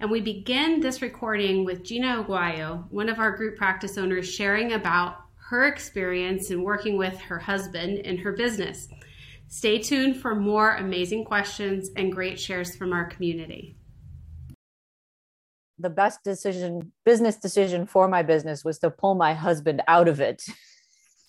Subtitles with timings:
[0.00, 4.72] And we begin this recording with Gina Aguayo, one of our group practice owners, sharing
[4.72, 5.16] about
[5.48, 8.88] her experience in working with her husband in her business.
[9.46, 13.76] Stay tuned for more amazing questions and great shares from our community.
[15.78, 20.20] The best decision, business decision for my business was to pull my husband out of
[20.20, 20.42] it.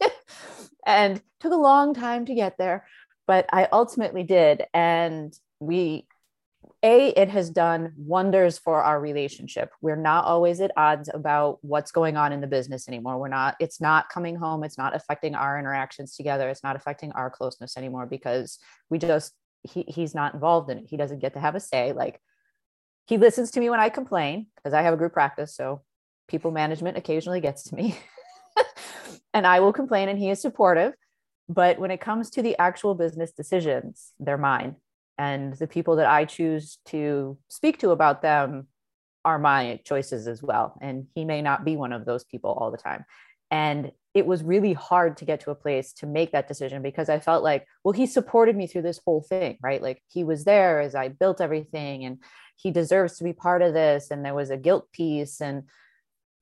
[0.85, 2.87] and took a long time to get there,
[3.27, 4.63] but I ultimately did.
[4.73, 6.07] And we
[6.85, 9.71] a it has done wonders for our relationship.
[9.81, 13.17] We're not always at odds about what's going on in the business anymore.
[13.17, 14.63] We're not it's not coming home.
[14.63, 16.47] It's not affecting our interactions together.
[16.47, 20.85] It's not affecting our closeness anymore because we just he, he's not involved in it.
[20.87, 21.91] He doesn't get to have a say.
[21.91, 22.21] Like
[23.07, 25.81] he listens to me when i complain because i have a group practice so
[26.27, 27.97] people management occasionally gets to me.
[29.33, 30.93] And i will complain and he is supportive.
[31.49, 34.77] But when it comes to the actual business decisions they're mine
[35.17, 38.67] and the people that I choose to speak to about them
[39.23, 40.77] are my choices as well.
[40.81, 43.05] And he may not be one of those people all the time.
[43.49, 47.09] And it was really hard to get to a place to make that decision because
[47.09, 49.81] I felt like, well, he supported me through this whole thing, right?
[49.81, 52.19] Like he was there as I built everything and
[52.55, 54.11] he deserves to be part of this.
[54.11, 55.41] And there was a guilt piece.
[55.41, 55.63] And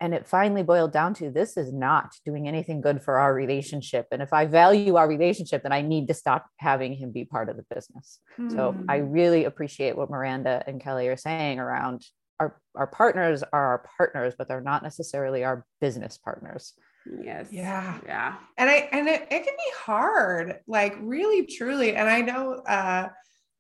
[0.03, 4.05] and it finally boiled down to this is not doing anything good for our relationship.
[4.11, 7.47] And if i value our relationship then i need to stop having him be part
[7.49, 8.19] of the business.
[8.37, 8.51] Mm.
[8.51, 9.09] so i hmm.
[9.09, 12.05] really appreciate what miranda and kelly are saying around
[12.39, 16.73] our our partners are our partners but they're not necessarily our business partners.
[17.21, 17.47] Yes.
[17.51, 17.99] Yeah.
[18.05, 18.35] Yeah.
[18.57, 21.95] And i and it, it can be hard like really truly.
[21.95, 23.07] And i know uh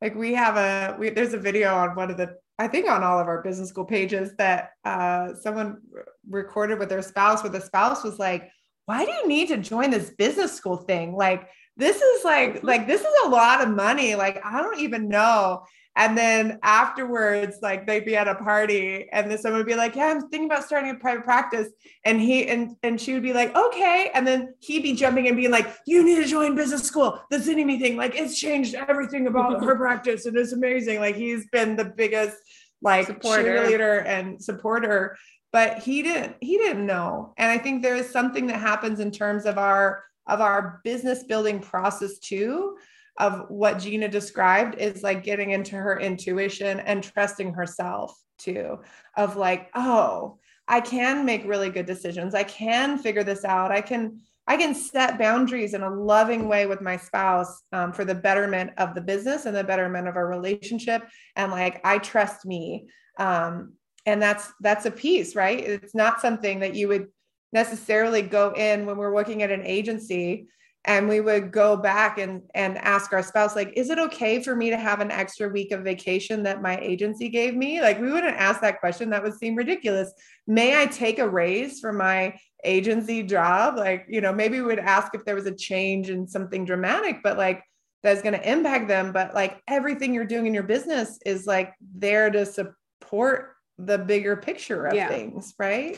[0.01, 3.03] like we have a we, there's a video on one of the I think on
[3.03, 5.81] all of our business school pages that uh, someone
[6.29, 8.49] recorded with their spouse, where the spouse was like,
[8.85, 11.15] "Why do you need to join this business school thing?
[11.15, 14.15] Like, this is like, like this is a lot of money.
[14.15, 15.63] Like, I don't even know."
[15.95, 19.95] And then afterwards, like they'd be at a party and then someone would be like,
[19.95, 21.69] Yeah, I'm thinking about starting a private practice.
[22.03, 24.09] And he and and she would be like, Okay.
[24.13, 27.21] And then he'd be jumping and being like, You need to join business school.
[27.29, 30.25] The Zynnyme thing, like it's changed everything about her practice.
[30.25, 30.99] And it's amazing.
[30.99, 32.37] Like he's been the biggest
[32.81, 33.43] like supporter.
[33.43, 35.15] cheerleader and supporter.
[35.51, 37.35] But he didn't, he didn't know.
[37.37, 41.23] And I think there is something that happens in terms of our of our business
[41.23, 42.77] building process too
[43.17, 48.79] of what Gina described is like getting into her intuition and trusting herself too,
[49.15, 52.33] of like, oh, I can make really good decisions.
[52.33, 53.71] I can figure this out.
[53.71, 58.03] I can I can set boundaries in a loving way with my spouse um, for
[58.03, 61.03] the betterment of the business and the betterment of our relationship.
[61.37, 62.87] And like I trust me,
[63.17, 63.73] um,
[64.05, 65.59] and that's that's a piece, right?
[65.59, 67.07] It's not something that you would
[67.53, 70.47] necessarily go in when we're working at an agency
[70.85, 74.55] and we would go back and and ask our spouse like is it okay for
[74.55, 77.81] me to have an extra week of vacation that my agency gave me?
[77.81, 79.09] Like we wouldn't ask that question.
[79.09, 80.11] That would seem ridiculous.
[80.47, 83.77] May i take a raise for my agency job?
[83.77, 87.17] Like you know maybe we would ask if there was a change in something dramatic
[87.23, 87.63] but like
[88.03, 89.11] that's going to impact them.
[89.11, 94.35] But like everything you're doing in your business is like there to support the bigger
[94.35, 95.07] picture of yeah.
[95.07, 95.97] things right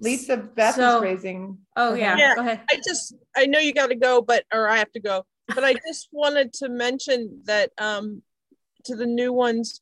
[0.00, 1.58] Lisa Beth so, is raising.
[1.76, 2.16] Oh yeah.
[2.16, 2.34] yeah.
[2.34, 2.60] Go ahead.
[2.70, 5.24] I just I know you got to go, but or I have to go.
[5.48, 8.22] But I just wanted to mention that um,
[8.84, 9.80] to the new ones,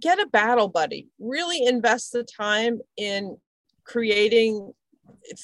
[0.00, 1.08] get a battle buddy.
[1.18, 3.36] Really invest the time in
[3.84, 4.72] creating,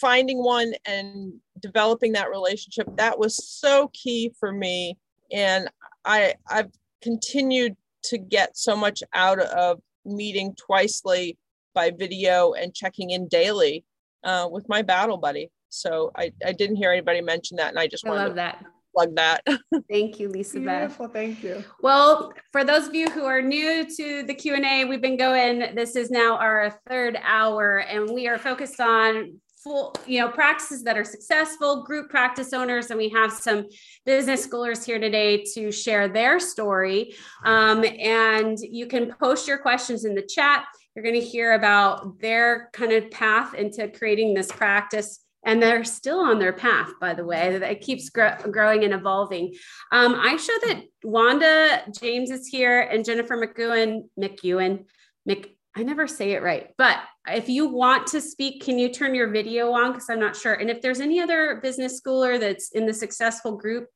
[0.01, 2.89] finding one, and developing that relationship.
[2.97, 4.97] That was so key for me,
[5.33, 5.69] and
[6.05, 6.73] I I've
[7.03, 11.39] continued to get so much out of meeting twicely
[11.75, 13.85] by video and checking in daily
[14.25, 15.51] uh, with my battle buddy.
[15.69, 18.35] So I, I didn't hear anybody mention that, and I just I wanted love to
[18.37, 18.65] that.
[18.95, 19.43] plug that.
[19.91, 21.15] Thank you, Lisa Beautiful, Beth.
[21.15, 21.63] Thank you.
[21.83, 25.19] Well, for those of you who are new to the Q and A, we've been
[25.19, 25.75] going.
[25.75, 30.83] This is now our third hour, and we are focused on full, you know, practices
[30.85, 33.67] that are successful, group practice owners, and we have some
[34.05, 37.15] business schoolers here today to share their story.
[37.45, 40.65] Um, and you can post your questions in the chat.
[40.95, 45.21] You're going to hear about their kind of path into creating this practice.
[45.45, 47.55] And they're still on their path, by the way.
[47.55, 49.55] It keeps growing and evolving.
[49.93, 54.85] Um, I show that Wanda James is here and Jennifer McEwen, McEwen,
[55.27, 56.99] Mc, I never say it right, but
[57.29, 59.93] if you want to speak, can you turn your video on?
[59.93, 60.55] Because I'm not sure.
[60.55, 63.87] And if there's any other business schooler that's in the successful group,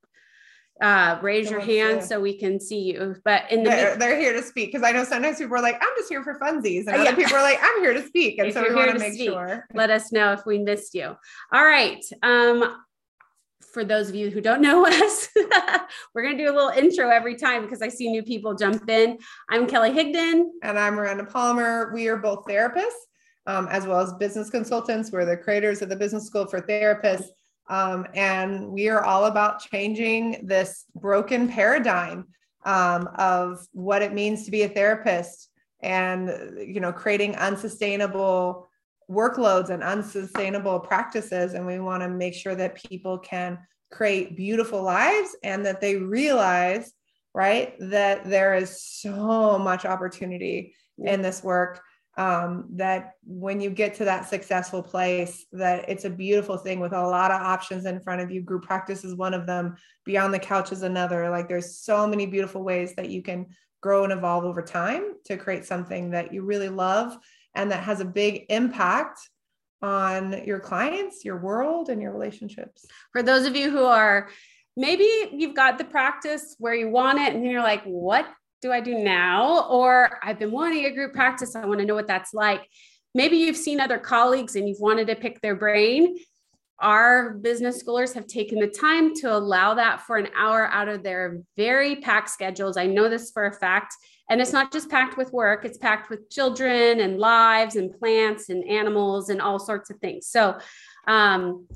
[0.81, 3.15] uh, raise your hand so we can see you.
[3.25, 5.77] But in the they're, they're here to speak because I know sometimes people are like,
[5.83, 7.15] I'm just here for funsies, and other Yeah.
[7.15, 8.99] people are like, I'm here to speak, and If so we want here to to
[8.99, 9.29] make speak.
[9.31, 9.65] sure.
[9.75, 11.15] let us know if we missed you.
[11.53, 12.05] All right.
[12.23, 12.83] Um,
[13.73, 15.29] for those of you who don't know us,
[16.15, 18.89] we're going to do a little intro every time because I see new people jump
[18.89, 19.19] in.
[19.51, 20.45] I'm Kelly Higdon.
[20.63, 21.91] And I'm Miranda Palmer.
[21.95, 22.91] We are both therapists
[23.47, 25.11] um, as well as business consultants.
[25.11, 27.29] We're the creators of the Business School for Therapists.
[27.69, 32.27] Um, and we are all about changing this broken paradigm
[32.65, 35.49] um, of what it means to be a therapist
[35.81, 36.29] and,
[36.59, 38.69] you know, creating unsustainable
[39.11, 41.55] workloads and unsustainable practices.
[41.55, 43.59] And we want to make sure that people can
[43.91, 46.93] create beautiful lives and that they realize
[47.35, 51.83] right that there is so much opportunity in this work
[52.19, 56.93] um, that when you get to that successful place that it's a beautiful thing with
[56.93, 58.43] a lot of options in front of you.
[58.43, 59.77] Group practice is one of them.
[60.05, 61.31] Beyond the couch is another.
[61.31, 63.47] Like there's so many beautiful ways that you can
[63.81, 67.17] grow and evolve over time to create something that you really love
[67.55, 69.19] and that has a big impact
[69.83, 74.29] on your clients your world and your relationships For those of you who are
[74.77, 78.27] maybe you've got the practice where you want it and you're like, what
[78.61, 79.69] do I do now?
[79.69, 81.57] Or I've been wanting a group practice.
[81.57, 82.67] I want to know what that's like.
[83.15, 86.17] Maybe you've seen other colleagues and you've wanted to pick their brain.
[86.79, 91.03] Our business schoolers have taken the time to allow that for an hour out of
[91.03, 92.77] their very packed schedules.
[92.77, 93.95] I know this for a fact.
[94.31, 98.49] And it's not just packed with work, it's packed with children and lives and plants
[98.49, 100.27] and animals and all sorts of things.
[100.27, 100.59] So,
[101.07, 101.67] um,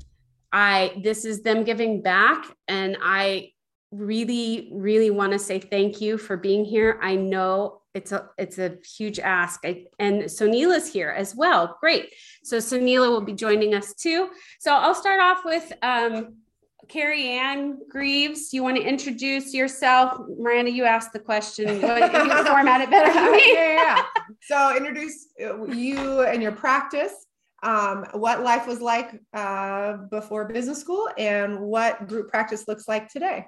[0.51, 3.51] I this is them giving back and I
[3.91, 6.99] really really want to say thank you for being here.
[7.01, 9.61] I know it's a it's a huge ask.
[9.65, 11.77] I, and Sonila's here as well.
[11.79, 12.13] Great.
[12.43, 14.29] So Sonila will be joining us too.
[14.59, 16.37] So I'll start off with um
[16.87, 20.21] Carrie Ann Greaves, you want to introduce yourself?
[20.39, 21.67] Miranda, you asked the question.
[21.67, 23.53] You format it better than me.
[23.53, 23.95] yeah, yeah.
[23.95, 24.03] yeah.
[24.41, 27.25] So introduce uh, you and your practice,
[27.63, 33.09] um, what life was like uh, before business school, and what group practice looks like
[33.09, 33.45] today.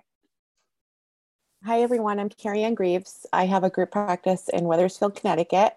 [1.66, 2.20] Hi, everyone.
[2.20, 3.26] I'm Carrie Ann Greaves.
[3.34, 5.74] I have a group practice in Wethersfield, Connecticut.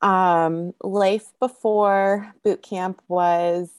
[0.00, 3.70] Um, life before boot camp was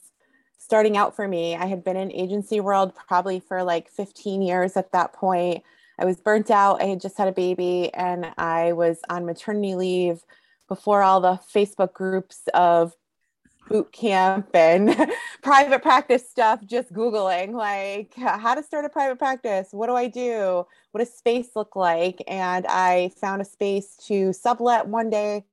[0.60, 1.56] starting out for me.
[1.56, 5.64] I had been in agency world probably for like 15 years at that point.
[5.98, 6.82] I was burnt out.
[6.82, 10.22] I had just had a baby and I was on maternity leave
[10.68, 12.94] before all the Facebook groups of
[13.68, 14.94] boot camp and
[15.42, 19.68] private practice stuff, just Googling like how to start a private practice.
[19.70, 20.66] What do I do?
[20.92, 22.22] What does space look like?
[22.28, 25.44] And I found a space to sublet one day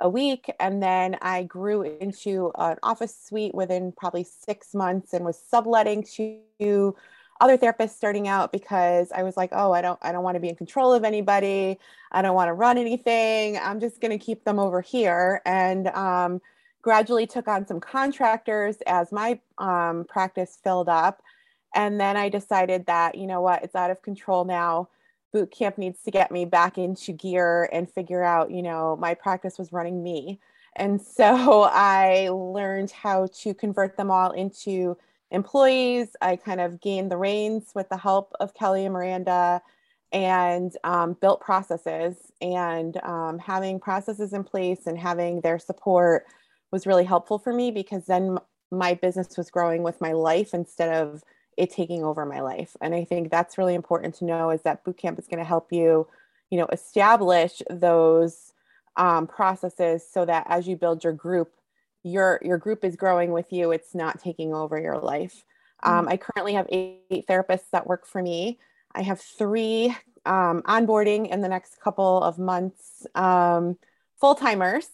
[0.00, 0.50] a week.
[0.58, 6.04] And then I grew into an office suite within probably six months and was subletting
[6.16, 6.96] to
[7.40, 10.40] other therapists starting out because I was like, oh, I don't, I don't want to
[10.40, 11.78] be in control of anybody.
[12.12, 13.56] I don't want to run anything.
[13.56, 15.40] I'm just going to keep them over here.
[15.46, 16.40] And um,
[16.82, 21.22] gradually took on some contractors as my um, practice filled up.
[21.74, 24.88] And then I decided that, you know what, it's out of control now.
[25.32, 29.14] Boot camp needs to get me back into gear and figure out, you know, my
[29.14, 30.40] practice was running me.
[30.76, 34.96] And so I learned how to convert them all into
[35.30, 36.08] employees.
[36.20, 39.62] I kind of gained the reins with the help of Kelly and Miranda
[40.12, 42.16] and um, built processes.
[42.40, 46.26] And um, having processes in place and having their support
[46.72, 48.38] was really helpful for me because then
[48.70, 51.22] my business was growing with my life instead of
[51.60, 52.76] it taking over my life.
[52.80, 55.44] And I think that's really important to know is that boot camp is going to
[55.44, 56.06] help you,
[56.50, 58.52] you know, establish those
[58.96, 61.52] um, processes so that as you build your group,
[62.02, 63.72] your your group is growing with you.
[63.72, 65.44] It's not taking over your life.
[65.82, 68.58] Um, I currently have eight, eight therapists that work for me.
[68.94, 69.94] I have three
[70.26, 73.76] um, onboarding in the next couple of months, um,
[74.18, 74.88] full timers.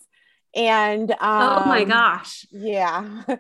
[0.55, 2.47] And oh my um, gosh.
[2.51, 3.23] yeah.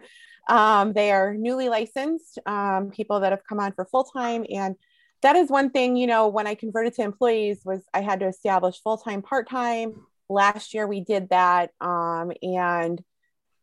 [0.48, 4.44] Um, they are newly licensed um, people that have come on for full time.
[4.50, 4.76] And
[5.22, 8.28] that is one thing, you know, when I converted to employees was I had to
[8.28, 10.06] establish full time, part time.
[10.28, 11.70] Last year we did that.
[11.80, 13.02] Um, and,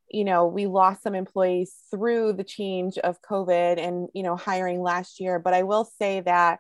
[0.10, 4.82] you know, we lost some employees through the change of COVID and, you know, hiring
[4.82, 5.40] last year.
[5.40, 6.60] But I will say that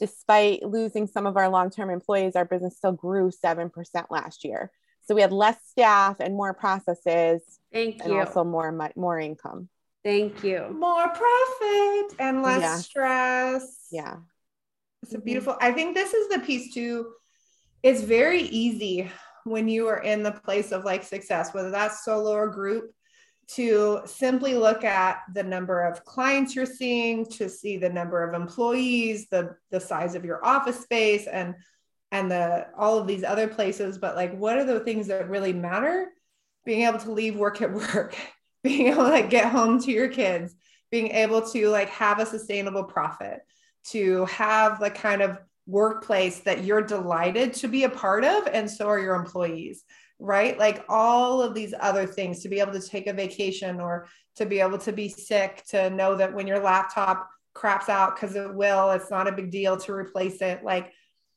[0.00, 3.70] despite losing some of our long term employees, our business still grew 7%
[4.10, 4.72] last year.
[5.10, 8.04] So we had less staff and more processes Thank you.
[8.04, 9.68] and also more more income.
[10.04, 10.68] Thank you.
[10.70, 12.76] More profit and less Yeah.
[12.76, 13.88] stress.
[13.90, 14.18] Yeah.
[15.02, 15.24] It's a Mhm.
[15.24, 15.56] beautiful.
[15.60, 17.12] I think this is the piece too.
[17.82, 19.10] It's very easy
[19.42, 22.92] when you are in the place of like success, whether that's solo or group,
[23.56, 28.32] to simply look at the number of clients you're seeing, to see the number of
[28.40, 31.56] employees, the the size of your office space, and
[32.12, 33.98] and the all of these other places.
[33.98, 36.08] But like, what are the things that really matter?
[36.64, 38.16] Being able to leave work at work,
[38.62, 40.54] being able to like, get home to your kids,
[40.90, 43.40] being able to like have a sustainable profit,
[43.88, 48.70] to have the kind of workplace that you're delighted to be a part of, and
[48.70, 49.84] so are your employees
[50.20, 50.58] right?
[50.58, 54.46] Like all of these other things to be able to take a vacation or to
[54.46, 58.54] be able to be sick, to know that when your laptop craps out, because it
[58.54, 60.62] will, it's not a big deal to replace it.
[60.62, 60.92] Like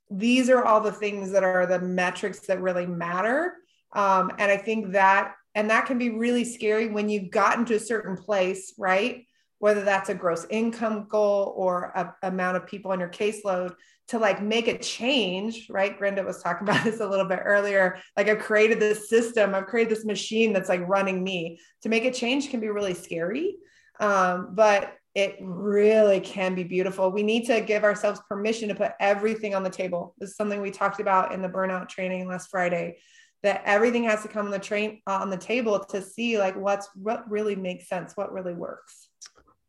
[0.09, 3.55] these are all the things that are the metrics that really matter.
[3.93, 7.75] Um, and I think that, and that can be really scary when you've gotten to
[7.75, 9.25] a certain place, right?
[9.59, 13.75] Whether that's a gross income goal or a amount of people on your caseload
[14.09, 15.97] to like make a change, right?
[15.97, 17.97] Brenda was talking about this a little bit earlier.
[18.17, 21.59] Like I've created this system, I've created this machine that's like running me.
[21.83, 23.55] To make a change can be really scary,
[23.99, 27.11] um, but it really can be beautiful.
[27.11, 30.15] We need to give ourselves permission to put everything on the table.
[30.17, 32.97] This is something we talked about in the burnout training last Friday.
[33.43, 36.55] That everything has to come on the train uh, on the table to see like
[36.55, 39.09] what's what really makes sense, what really works.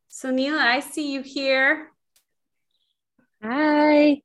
[0.09, 1.89] So Neela, I see you here.
[3.43, 4.23] Hi.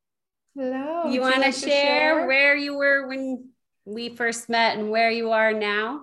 [0.55, 1.09] Hello.
[1.09, 3.49] You want like to share where you were when
[3.85, 6.01] we first met and where you are now?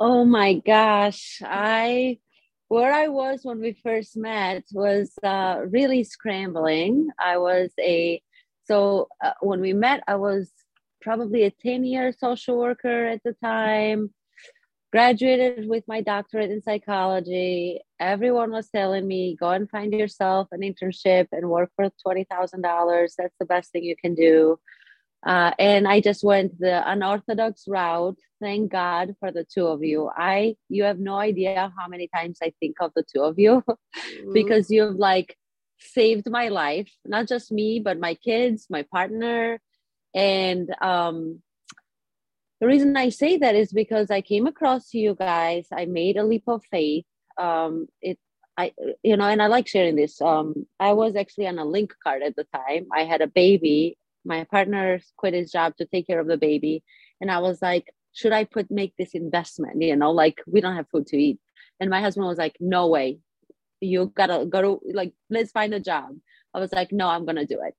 [0.00, 1.40] Oh my gosh.
[1.44, 2.18] I
[2.70, 7.08] where I was when we first met was uh, really scrambling.
[7.18, 8.22] I was a
[8.62, 10.52] so uh, when we met, I was
[11.02, 14.14] probably a 10 year social worker at the time
[14.92, 17.80] graduated with my doctorate in psychology.
[17.98, 23.14] Everyone was telling me, go and find yourself an internship and work for $20,000.
[23.18, 24.60] That's the best thing you can do.
[25.26, 28.18] Uh, and I just went the unorthodox route.
[28.40, 30.10] Thank God for the two of you.
[30.16, 33.62] I, you have no idea how many times I think of the two of you
[33.68, 34.32] mm-hmm.
[34.32, 35.36] because you've like
[35.78, 39.60] saved my life, not just me, but my kids, my partner.
[40.14, 41.42] And um,
[42.60, 45.66] the reason I say that is because I came across you guys.
[45.72, 47.04] I made a leap of faith.
[47.38, 48.18] Um, it,
[48.56, 48.72] I,
[49.02, 50.20] you know, and I like sharing this.
[50.20, 52.86] Um, I was actually on a link card at the time.
[52.94, 53.96] I had a baby.
[54.24, 56.82] My partner quit his job to take care of the baby,
[57.20, 59.80] and I was like, should I put make this investment?
[59.82, 61.38] You know, like we don't have food to eat.
[61.78, 63.20] And my husband was like, no way.
[63.80, 66.10] You gotta go to like let's find a job.
[66.52, 67.74] I was like, no, I'm gonna do it.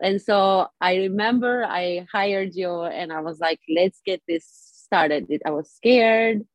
[0.00, 4.46] And so I remember I hired you and I was like, let's get this
[4.84, 5.26] started.
[5.44, 6.46] I was scared,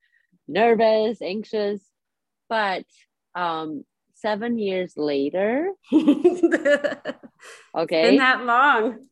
[0.47, 1.81] nervous, anxious,
[2.47, 2.85] but
[3.35, 7.13] um, seven years later, okay,
[7.75, 9.07] been that long.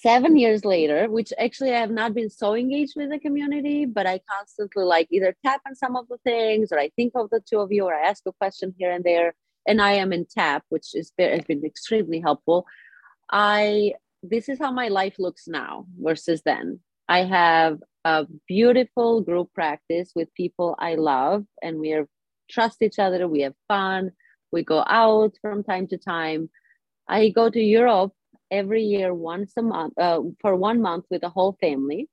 [0.00, 4.06] Seven years later, which actually I have not been so engaged with the community, but
[4.06, 7.40] I constantly like either tap on some of the things, or I think of the
[7.40, 9.34] two of you, or I ask a question here and there,
[9.66, 12.66] and I am in tap, which is has been extremely helpful.
[13.30, 16.80] I this is how my life looks now versus then.
[17.08, 22.08] I have a beautiful group practice with people I love, and we are,
[22.50, 23.28] trust each other.
[23.28, 24.12] We have fun.
[24.52, 26.50] We go out from time to time.
[27.08, 28.12] I go to Europe
[28.52, 32.08] every year, once a month, uh, for one month with the whole family,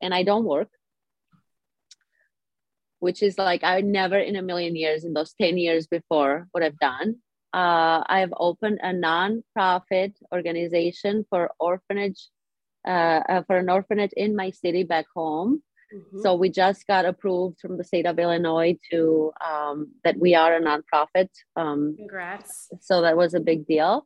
[0.00, 0.70] and I don't work,
[3.00, 6.62] which is like I never in a million years in those 10 years before would
[6.62, 7.16] have done
[7.56, 12.28] uh, I have opened a non-profit organization for orphanage,
[12.86, 15.62] uh, uh, for an orphanage in my city back home.
[15.94, 16.20] Mm-hmm.
[16.20, 20.54] So we just got approved from the state of Illinois to um, that we are
[20.54, 21.30] a nonprofit.
[21.54, 22.68] Um, Congrats!
[22.82, 24.04] So that was a big deal.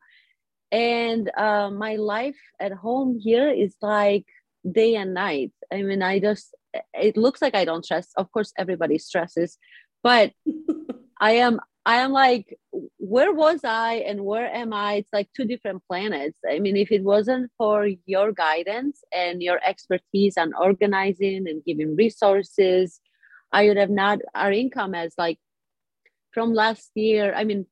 [0.73, 4.27] And uh, my life at home here is like
[4.71, 5.53] day and night.
[5.73, 6.55] I mean, I just
[6.95, 8.09] it looks like I don't stress.
[8.17, 9.59] Of course, everybody stresses,
[10.03, 10.33] but
[11.21, 12.59] I am I am like,
[12.99, 14.95] where was I and where am I?
[14.95, 16.39] It's like two different planets.
[16.49, 21.97] I mean, if it wasn't for your guidance and your expertise on organizing and giving
[21.97, 23.01] resources,
[23.51, 25.39] I would have not our income as like
[26.33, 27.33] from last year.
[27.35, 27.67] I mean,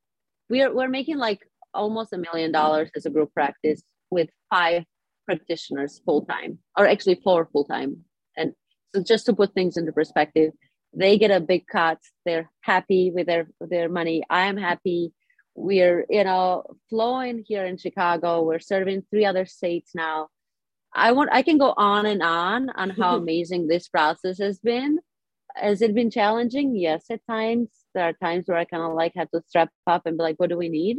[0.48, 4.84] we're we're making like almost a million dollars as a group practice with five
[5.26, 8.04] practitioners full time, or actually four full time.
[8.36, 8.54] And
[8.94, 10.52] so just to put things into perspective,
[10.94, 11.98] they get a big cut.
[12.24, 14.22] They're happy with their their money.
[14.30, 15.12] I'm happy.
[15.54, 18.42] We're you know flowing here in chicago.
[18.42, 20.28] We're serving three other states now.
[20.94, 24.98] I want i can go on and on on how amazing this process has been.
[25.54, 26.76] Has it been challenging?
[26.76, 27.68] Yes at times.
[27.94, 30.36] There are times where i kind of like had to strap up and be like
[30.38, 30.98] what do we need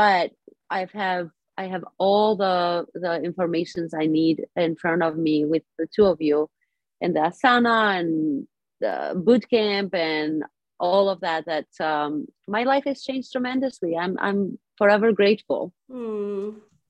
[0.00, 0.30] but
[0.76, 5.62] i've have I have all the the informations I need in front of me with
[5.78, 6.48] the two of you,
[7.00, 8.46] and the asana and
[8.80, 10.44] the boot camp and
[10.78, 11.46] all of that.
[11.46, 13.96] That um, my life has changed tremendously.
[13.96, 15.72] I'm I'm forever grateful.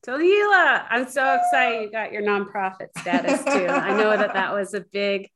[0.04, 3.66] So Hila, I'm so excited you got your nonprofit status too.
[3.66, 5.28] I know that that was a big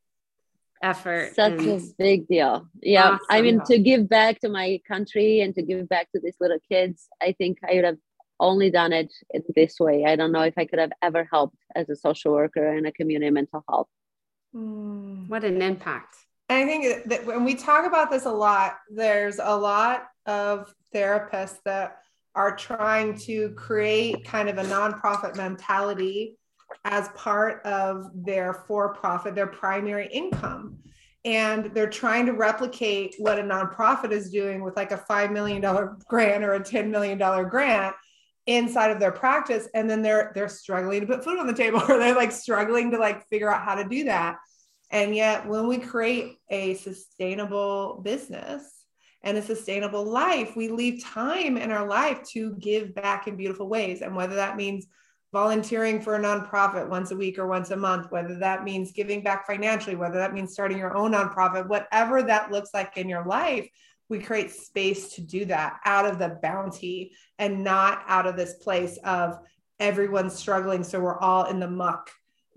[0.83, 1.35] effort.
[1.35, 2.67] Such a big deal.
[2.83, 3.19] Yeah.
[3.29, 6.59] I mean, to give back to my country and to give back to these little
[6.71, 7.99] kids, I think I would have
[8.39, 10.05] only done it in this way.
[10.07, 12.93] I don't know if I could have ever helped as a social worker in a
[12.93, 13.89] community mental health.
[14.55, 15.29] Mm.
[15.29, 16.17] what an impact.
[16.49, 21.59] I think that when we talk about this a lot, there's a lot of therapists
[21.65, 21.99] that
[22.35, 26.37] are trying to create kind of a nonprofit mentality
[26.85, 30.79] as part of their for profit, their primary income.
[31.25, 35.61] And they're trying to replicate what a nonprofit is doing with like a $5 million
[36.09, 37.95] grant or a $10 million grant
[38.47, 41.79] inside of their practice and then they're they're struggling to put food on the table
[41.89, 44.39] or they're like struggling to like figure out how to do that
[44.91, 48.85] and yet, when we create a sustainable business
[49.23, 53.69] and a sustainable life, we leave time in our life to give back in beautiful
[53.69, 54.03] ways.
[54.03, 54.87] And whether that means
[55.33, 59.23] volunteering for a nonprofit once a week or once a month, whether that means giving
[59.23, 63.25] back financially, whether that means starting your own nonprofit, whatever that looks like in your
[63.25, 63.69] life,
[64.09, 68.55] we create space to do that out of the bounty and not out of this
[68.55, 69.39] place of
[69.79, 70.83] everyone's struggling.
[70.83, 72.11] So we're all in the muck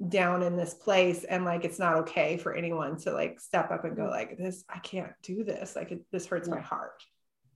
[0.10, 3.86] down in this place and like it's not okay for anyone to like step up
[3.86, 7.01] and go like this i can't do this like it, this hurts my heart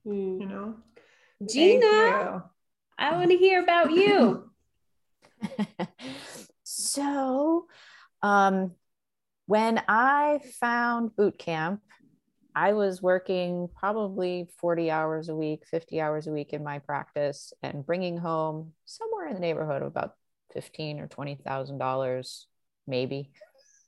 [0.05, 0.39] Hmm.
[0.39, 0.75] you know
[1.45, 2.45] Gina.
[2.97, 4.49] I want to hear about you.
[6.63, 7.67] so
[8.21, 8.71] um,
[9.45, 11.81] when I found boot camp,
[12.55, 17.53] I was working probably 40 hours a week, 50 hours a week in my practice
[17.61, 20.13] and bringing home somewhere in the neighborhood of about
[20.53, 22.47] 15 or 20,000 dollars
[22.87, 23.31] maybe.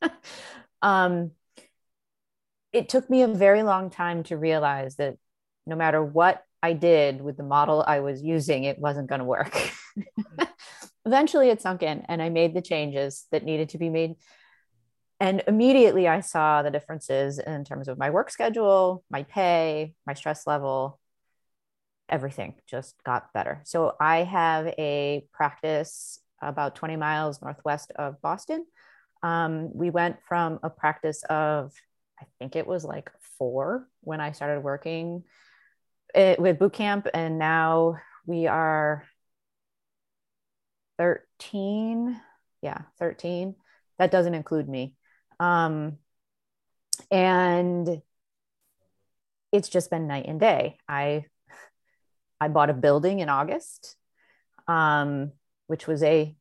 [0.82, 1.32] um,
[2.72, 5.16] it took me a very long time to realize that
[5.66, 9.26] no matter what I did with the model I was using, it wasn't going to
[9.26, 9.58] work.
[11.10, 14.14] Eventually, it sunk in, and I made the changes that needed to be made.
[15.20, 20.14] And immediately, I saw the differences in terms of my work schedule, my pay, my
[20.14, 21.00] stress level.
[22.10, 23.62] Everything just got better.
[23.66, 28.68] So, I have a practice about 20 miles northwest of Boston.
[29.24, 31.74] Um, we went from a practice of,
[32.22, 35.24] I think it was like four when I started working
[36.14, 39.06] it, with boot camp, and now we are
[41.00, 42.22] 13.
[42.62, 43.56] Yeah, 13.
[43.98, 44.94] That doesn't include me.
[45.40, 45.98] Um,
[47.10, 48.02] and
[49.52, 50.78] it's just been night and day.
[50.88, 51.26] I
[52.42, 53.96] I bought a building in August,
[54.68, 55.32] um,
[55.68, 56.36] which was a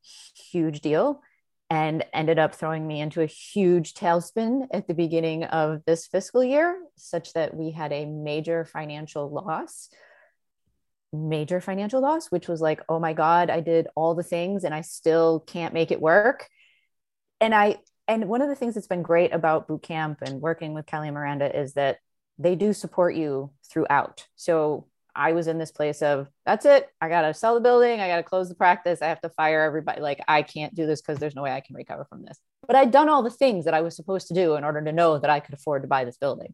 [0.51, 1.21] huge deal
[1.69, 6.43] and ended up throwing me into a huge tailspin at the beginning of this fiscal
[6.43, 9.89] year, such that we had a major financial loss.
[11.11, 14.73] Major financial loss, which was like, oh my God, I did all the things and
[14.73, 16.47] I still can't make it work.
[17.41, 20.73] And I, and one of the things that's been great about boot camp and working
[20.73, 21.97] with Kelly and Miranda is that
[22.37, 24.27] they do support you throughout.
[24.35, 26.87] So I was in this place of that's it.
[27.01, 27.99] I got to sell the building.
[27.99, 29.01] I got to close the practice.
[29.01, 30.01] I have to fire everybody.
[30.01, 32.37] Like, I can't do this because there's no way I can recover from this.
[32.65, 34.91] But I'd done all the things that I was supposed to do in order to
[34.91, 36.53] know that I could afford to buy this building.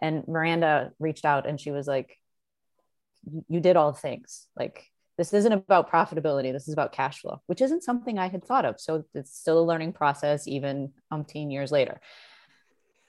[0.00, 2.18] And Miranda reached out and she was like,
[3.30, 4.46] "You- You did all the things.
[4.56, 6.52] Like, this isn't about profitability.
[6.52, 8.80] This is about cash flow, which isn't something I had thought of.
[8.80, 12.00] So it's still a learning process, even umpteen years later.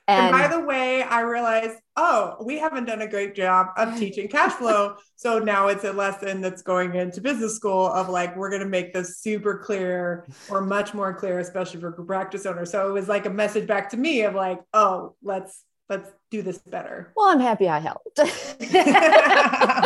[0.07, 4.27] And, by the way, I realized, oh, we haven't done a great job of teaching
[4.27, 4.97] cash flow.
[5.15, 8.67] so now it's a lesson that's going into business school of like, we're going to
[8.69, 12.69] make this super clear or much more clear, especially for practice owners.
[12.69, 16.43] So it was like a message back to me of like, oh, let's let's do
[16.43, 17.11] this better.
[17.15, 18.19] well, I'm happy I helped.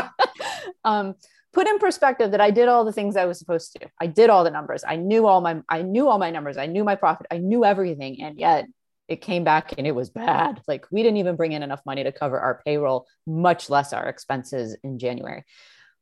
[0.83, 1.15] um,
[1.53, 3.89] put in perspective that I did all the things I was supposed to.
[3.99, 4.83] I did all the numbers.
[4.87, 6.57] I knew all my I knew all my numbers.
[6.57, 7.27] I knew my profit.
[7.31, 8.65] I knew everything, and yet
[9.07, 10.61] it came back and it was bad.
[10.67, 14.07] Like we didn't even bring in enough money to cover our payroll, much less our
[14.07, 15.43] expenses in January.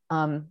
[0.10, 0.48] Um,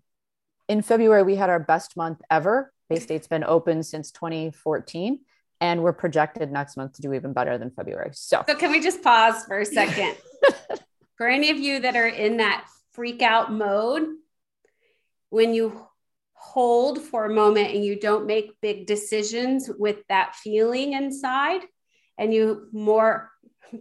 [0.69, 2.73] in February, we had our best month ever.
[2.89, 5.21] Bay State's been open since 2014,
[5.61, 8.11] and we're projected next month to do even better than February.
[8.15, 10.17] So So can we just pause for a second?
[11.17, 14.09] for any of you that are in that freak out mode,
[15.31, 15.87] when you
[16.33, 21.61] hold for a moment and you don't make big decisions with that feeling inside,
[22.19, 23.31] and you more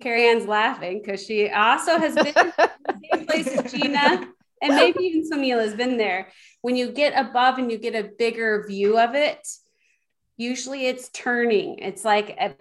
[0.01, 2.71] Carrie Ann's laughing because she also has been in the
[3.13, 4.27] same place as Gina
[4.61, 6.29] and maybe even Sunil has been there.
[6.61, 9.47] When you get above and you get a bigger view of it,
[10.37, 11.79] usually it's turning.
[11.79, 12.55] It's like a,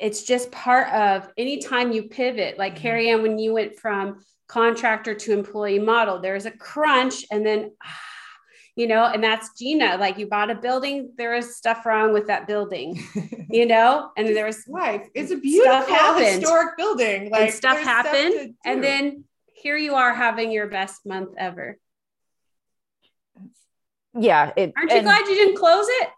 [0.00, 2.82] it's just part of anytime you pivot, like mm-hmm.
[2.82, 4.20] Carrie Ann, when you went from
[4.50, 7.70] contractor to employee model, there's a crunch and then
[8.76, 9.96] you know, and that's Gina.
[9.98, 13.02] Like you bought a building, there is stuff wrong with that building,
[13.50, 15.06] you know, and there was life.
[15.12, 17.30] It's a beautiful historic building.
[17.30, 21.78] Like and stuff happened, stuff and then here you are having your best month ever.
[24.18, 24.52] Yeah.
[24.56, 26.08] It, Aren't you glad you didn't close it?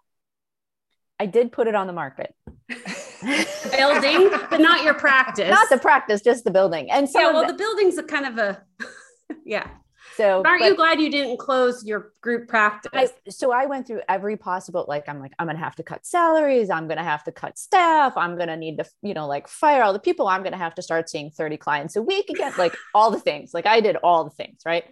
[1.18, 2.34] I did put it on the market.
[3.22, 5.50] building, but not your practice.
[5.50, 6.90] Not the practice, just the building.
[6.90, 8.62] And so, yeah, well, the, building's a kind of a,
[9.44, 9.68] yeah.
[10.16, 12.90] So aren't but, you glad you didn't close your group practice?
[12.92, 15.82] I, so I went through every possible, like, I'm like, I'm going to have to
[15.82, 16.68] cut salaries.
[16.68, 18.16] I'm going to have to cut staff.
[18.16, 20.28] I'm going to need to, you know, like fire all the people.
[20.28, 23.20] I'm going to have to start seeing 30 clients a week again, like all the
[23.20, 23.54] things.
[23.54, 24.60] Like I did all the things.
[24.66, 24.84] Right.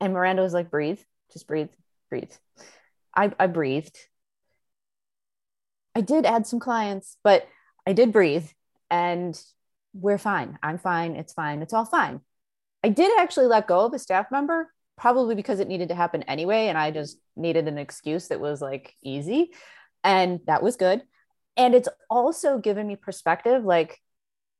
[0.00, 1.00] And Miranda was like, breathe,
[1.32, 1.70] just breathe,
[2.10, 2.32] breathe.
[3.14, 3.96] I, I breathed.
[5.96, 7.48] I did add some clients, but
[7.86, 8.46] I did breathe
[8.90, 9.34] and
[9.94, 10.58] we're fine.
[10.62, 11.16] I'm fine.
[11.16, 11.62] It's fine.
[11.62, 12.20] It's all fine.
[12.84, 16.22] I did actually let go of a staff member, probably because it needed to happen
[16.24, 16.66] anyway.
[16.66, 19.52] And I just needed an excuse that was like easy.
[20.04, 21.00] And that was good.
[21.56, 23.64] And it's also given me perspective.
[23.64, 23.98] Like,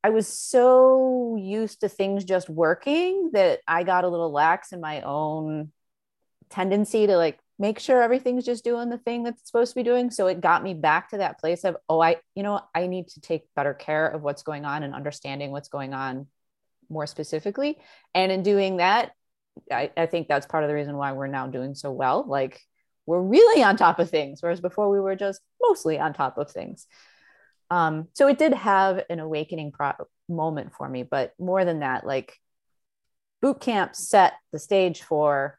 [0.03, 4.81] I was so used to things just working that I got a little lax in
[4.81, 5.71] my own
[6.49, 10.11] tendency to like make sure everything's just doing the thing that's supposed to be doing.
[10.11, 13.09] So it got me back to that place of, oh, I, you know, I need
[13.09, 16.27] to take better care of what's going on and understanding what's going on
[16.91, 17.79] more specifically.
[18.15, 19.13] And in doing that,
[19.73, 22.25] I, I think that's part of the reason why we're now doing so well.
[22.29, 22.61] Like
[23.07, 26.51] we're really on top of things, whereas before we were just mostly on top of
[26.51, 26.87] things.
[27.71, 29.93] Um, so it did have an awakening pro-
[30.29, 32.39] moment for me, but more than that, like
[33.41, 35.59] boot camp set the stage for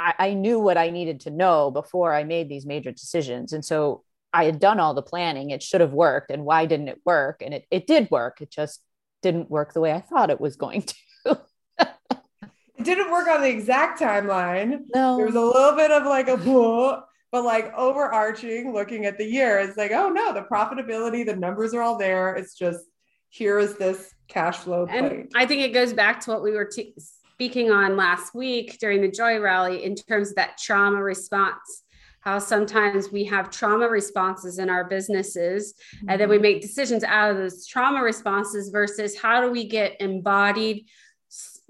[0.00, 3.52] I, I knew what I needed to know before I made these major decisions.
[3.52, 5.50] And so I had done all the planning.
[5.50, 6.30] It should have worked.
[6.30, 7.42] And why didn't it work?
[7.44, 8.40] And it, it did work.
[8.40, 8.80] It just
[9.22, 10.94] didn't work the way I thought it was going to.
[11.80, 14.80] it didn't work on the exact timeline.
[14.94, 15.18] No.
[15.18, 19.26] There was a little bit of like a whoa, but like overarching, looking at the
[19.26, 22.34] year, it's like, oh no, the profitability, the numbers are all there.
[22.36, 22.80] It's just
[23.28, 26.64] here is this cash flow and I think it goes back to what we were
[26.64, 26.94] t-
[27.40, 31.84] speaking on last week during the Joy Rally in terms of that trauma response
[32.20, 36.10] how sometimes we have trauma responses in our businesses mm-hmm.
[36.10, 36.42] and then we mm-hmm.
[36.42, 40.84] make decisions out of those trauma responses versus how do we get embodied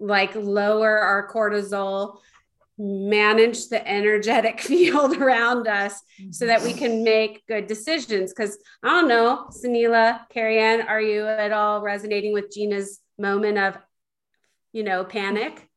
[0.00, 2.18] like lower our cortisol
[2.76, 6.33] manage the energetic field around us mm-hmm.
[6.33, 11.00] so that we can make good decisions because i don't know Sunila, Carrie Ann, are
[11.00, 13.78] you at all resonating with gina's moment of
[14.72, 15.70] you know panic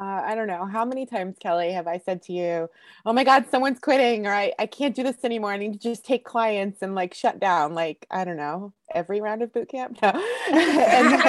[0.00, 2.70] uh, I don't know how many times, Kelly, have I said to you,
[3.04, 5.50] "Oh my God, someone's quitting," or "I I can't do this anymore.
[5.50, 9.20] I need to just take clients and like shut down." Like I don't know, every
[9.20, 9.98] round of boot camp.
[10.02, 10.10] No.
[10.50, 11.20] and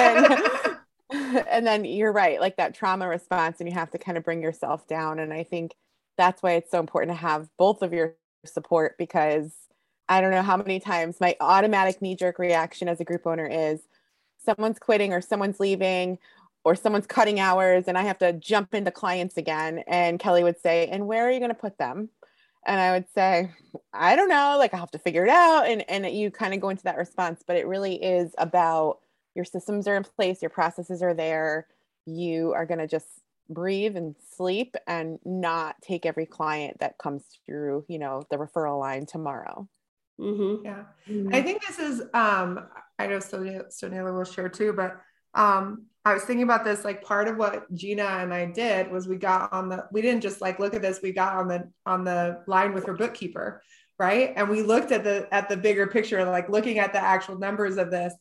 [1.10, 4.22] then, and then you're right, like that trauma response, and you have to kind of
[4.22, 5.18] bring yourself down.
[5.18, 5.74] And I think
[6.16, 9.52] that's why it's so important to have both of your support because
[10.08, 13.46] I don't know how many times my automatic knee jerk reaction as a group owner
[13.46, 13.80] is
[14.44, 16.18] someone's quitting or someone's leaving
[16.70, 19.82] or someone's cutting hours and I have to jump into clients again.
[19.88, 22.10] And Kelly would say, And where are you going to put them?
[22.64, 23.50] And I would say,
[23.92, 25.66] I don't know, like I have to figure it out.
[25.66, 28.98] And, and you kind of go into that response, but it really is about
[29.34, 31.66] your systems are in place, your processes are there.
[32.06, 33.08] You are going to just
[33.48, 38.78] breathe and sleep and not take every client that comes through, you know, the referral
[38.78, 39.68] line tomorrow.
[40.20, 40.64] Mm-hmm.
[40.64, 40.84] Yeah.
[41.08, 41.34] Mm-hmm.
[41.34, 45.00] I think this is, um, I know Sonia, Sonia will share too, but
[45.34, 49.06] um, I was thinking about this, like part of what Gina and I did was
[49.06, 51.70] we got on the, we didn't just like look at this, we got on the,
[51.84, 53.62] on the line with her bookkeeper.
[53.98, 54.32] Right.
[54.34, 57.76] And we looked at the, at the bigger picture, like looking at the actual numbers
[57.76, 58.14] of this.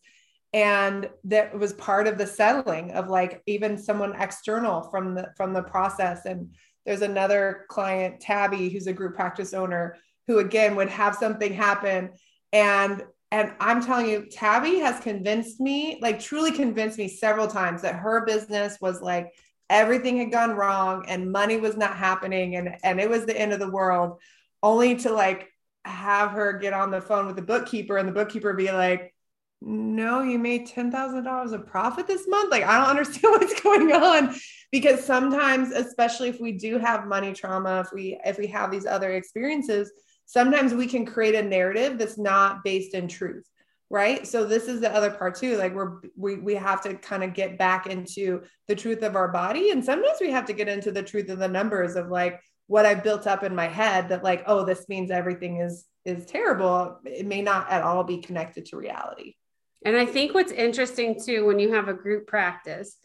[0.51, 5.53] And that was part of the settling of like even someone external from the, from
[5.53, 6.25] the process.
[6.25, 6.53] And
[6.85, 9.95] there's another client, Tabby, who's a group practice owner
[10.27, 12.11] who again would have something happen
[12.51, 17.83] and and I'm telling you, Tabby has convinced me, like truly convinced me several times
[17.83, 19.33] that her business was like
[19.69, 23.53] everything had gone wrong and money was not happening and, and it was the end
[23.53, 24.19] of the world,
[24.63, 25.47] only to like
[25.85, 29.13] have her get on the phone with the bookkeeper and the bookkeeper be like,
[29.61, 32.49] no, you made $10,000 of profit this month.
[32.49, 34.35] Like, I don't understand what's going on
[34.71, 38.85] because sometimes, especially if we do have money trauma, if we, if we have these
[38.85, 39.91] other experiences,
[40.29, 43.49] sometimes we can create a narrative that's not based in truth
[43.89, 44.27] right?
[44.27, 47.33] So this is the other part too like we're we, we have to kind of
[47.33, 49.71] get back into the truth of our body.
[49.71, 52.85] And sometimes we have to get into the truth of the numbers of like what
[52.85, 56.99] i built up in my head that like oh this means everything is is terrible.
[57.03, 59.35] It may not at all be connected to reality.
[59.83, 62.97] And i think what's interesting too when you have a group practice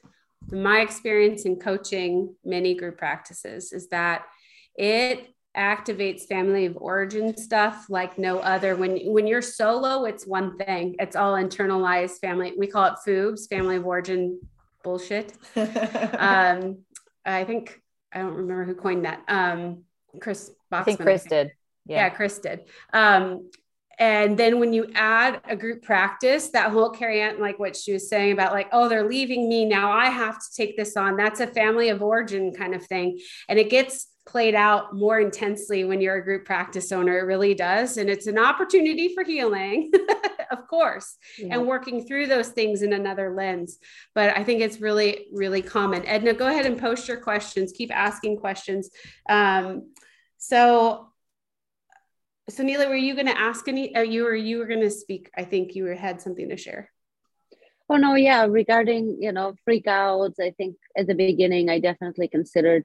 [0.52, 4.26] my experience in coaching many group practices is that
[4.76, 8.74] it activates family of origin stuff like no other.
[8.76, 10.96] When when you're solo it's one thing.
[10.98, 12.52] It's all internalized family.
[12.56, 14.40] We call it foobs family of origin
[14.82, 15.32] bullshit.
[16.18, 16.78] Um
[17.26, 17.80] i think
[18.12, 19.22] i don't remember who coined that.
[19.28, 19.84] Um
[20.20, 21.52] chris Boxman, i think chris did.
[21.86, 21.96] Yeah.
[21.96, 22.64] yeah chris did.
[22.92, 23.50] Um
[23.96, 27.92] and then when you add a group practice that whole Carrie Ann like what she
[27.92, 29.64] was saying about like oh they're leaving me.
[29.64, 31.16] Now i have to take this on.
[31.16, 33.20] That's a family of origin kind of thing.
[33.48, 37.18] And it gets played out more intensely when you're a group practice owner.
[37.18, 37.98] It really does.
[37.98, 39.92] And it's an opportunity for healing,
[40.50, 41.54] of course, yeah.
[41.54, 43.78] and working through those things in another lens.
[44.14, 46.06] But I think it's really, really common.
[46.06, 48.90] Edna, go ahead and post your questions, keep asking questions.
[49.28, 49.92] Um,
[50.38, 51.10] so,
[52.48, 54.90] so Neela, were you going to ask any, uh, you were, you were going to
[54.90, 55.30] speak.
[55.36, 56.90] I think you had something to share.
[57.90, 58.46] Oh no, yeah.
[58.48, 62.84] Regarding you know freakouts, I think at the beginning I definitely considered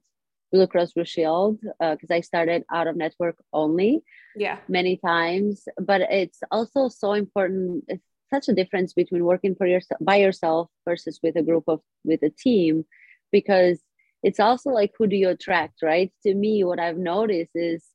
[0.52, 4.04] Blue Cross Blue Shield because uh, I started out of network only.
[4.36, 4.60] Yeah.
[4.68, 7.86] Many times, but it's also so important.
[7.88, 11.82] It's such a difference between working for yourself by yourself versus with a group of
[12.04, 12.86] with a team,
[13.32, 13.80] because
[14.24, 16.12] it's also like who do you attract, right?
[16.26, 17.86] To me, what I've noticed is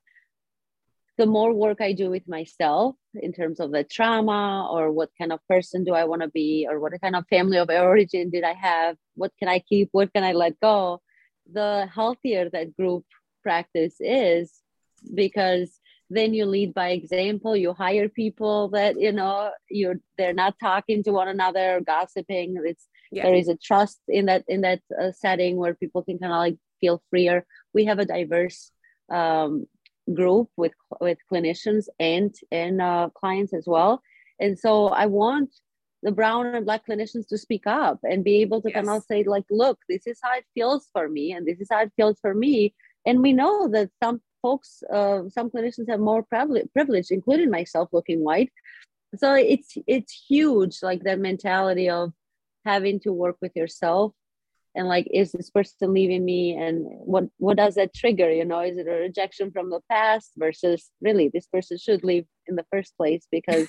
[1.17, 5.33] the more work I do with myself in terms of the trauma or what kind
[5.33, 8.43] of person do I want to be or what kind of family of origin did
[8.43, 11.01] I have, what can I keep, what can I let go
[11.53, 13.05] the healthier that group
[13.43, 14.53] practice is
[15.15, 15.81] because
[16.11, 21.03] then you lead by example you hire people that you know you're they're not talking
[21.03, 22.57] to one another gossiping.
[22.65, 23.25] It's yeah.
[23.25, 26.39] there is a trust in that in that uh, setting where people can kind of
[26.39, 27.47] like feel freer.
[27.73, 28.71] We have a diverse
[29.11, 29.67] um,
[30.13, 34.03] group with with clinicians and and uh, clients as well.
[34.41, 35.55] And so i want
[36.05, 38.77] the brown and black clinicians to speak up and be able to yes.
[38.77, 41.69] kind of say like look this is how it feels for me and this is
[41.73, 42.75] how it feels for me.
[43.07, 48.23] And we know that some folks uh, some clinicians have more privilege including myself looking
[48.23, 48.53] white.
[49.17, 52.13] So it's it's huge like that mentality of
[52.67, 54.13] having to work with yourself
[54.75, 56.55] and like is this person leaving me?
[56.55, 58.31] And what what does that trigger?
[58.31, 62.27] You know is it a rejection from the past versus really this person should leave
[62.47, 63.69] in the first place because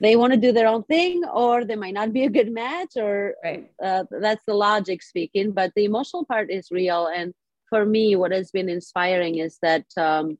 [0.00, 2.92] they want to do their own thing or they might not be a good match
[2.96, 3.70] or right.
[3.82, 7.34] uh, that's the logic speaking but the emotional part is real and
[7.68, 10.38] for me what has been inspiring is that um,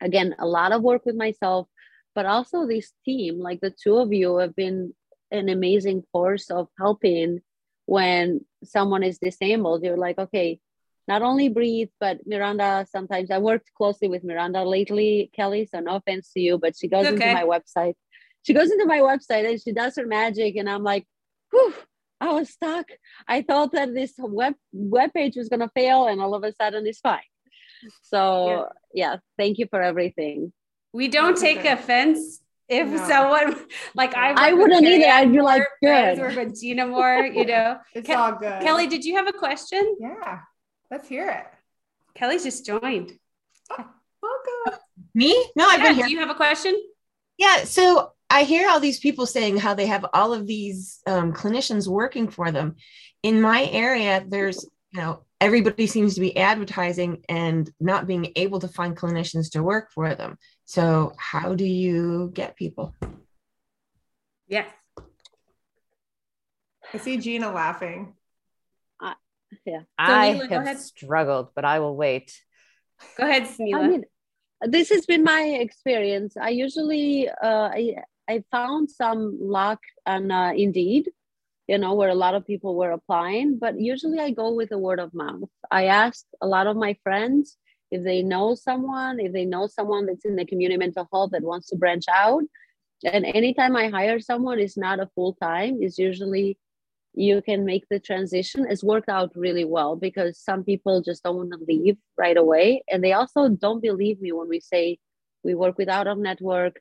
[0.00, 1.68] again a lot of work with myself
[2.14, 4.92] but also this team like the two of you have been
[5.30, 7.40] an amazing force of helping
[7.86, 10.60] when someone is disabled you're like okay
[11.08, 15.96] not only breathe but miranda sometimes i worked closely with miranda lately kelly so no
[15.96, 17.14] offense to you but she goes okay.
[17.14, 17.94] into my website
[18.42, 21.06] she goes into my website and she does her magic and i'm like
[21.50, 21.74] whew
[22.20, 22.86] i was stuck
[23.28, 26.52] i thought that this web web page was going to fail and all of a
[26.52, 27.20] sudden it's fine
[28.02, 30.52] so yeah, yeah thank you for everything
[30.92, 33.08] we don't take offense if no.
[33.08, 35.06] someone like I, I wouldn't either.
[35.06, 36.18] I'd be like, good.
[36.18, 37.78] Or with Gina more, you know.
[37.94, 38.62] it's Ke- all good.
[38.62, 39.96] Kelly, did you have a question?
[40.00, 40.40] Yeah,
[40.90, 41.44] let's hear it.
[42.14, 43.12] Kelly's just joined.
[43.70, 43.86] Oh,
[44.22, 44.80] welcome.
[45.14, 45.50] Me?
[45.56, 46.06] No, I've yeah, been here.
[46.06, 46.74] Do you have a question?
[47.36, 47.64] Yeah.
[47.64, 51.86] So I hear all these people saying how they have all of these um, clinicians
[51.86, 52.76] working for them.
[53.22, 58.58] In my area, there's, you know, everybody seems to be advertising and not being able
[58.60, 60.38] to find clinicians to work for them.
[60.64, 62.94] So, how do you get people?
[64.48, 64.70] Yes.
[66.94, 68.14] I see Gina laughing.
[68.98, 69.12] Uh,
[69.66, 69.80] yeah.
[69.80, 72.34] So I Neela, have struggled, but I will wait.
[73.18, 73.82] Go ahead, Neela.
[73.82, 74.04] I mean,
[74.62, 76.34] this has been my experience.
[76.38, 77.96] I usually uh, I
[78.28, 81.10] I found some luck on uh, Indeed,
[81.66, 84.78] you know, where a lot of people were applying, but usually I go with the
[84.78, 85.48] word of mouth.
[85.70, 87.56] I ask a lot of my friends
[87.90, 91.42] if they know someone, if they know someone that's in the community mental health that
[91.42, 92.42] wants to branch out.
[93.04, 96.58] And anytime I hire someone, it's not a full time, it's usually
[97.14, 98.66] you can make the transition.
[98.68, 102.82] It's worked out really well because some people just don't want to leave right away.
[102.90, 104.98] And they also don't believe me when we say
[105.44, 106.80] we work with out of network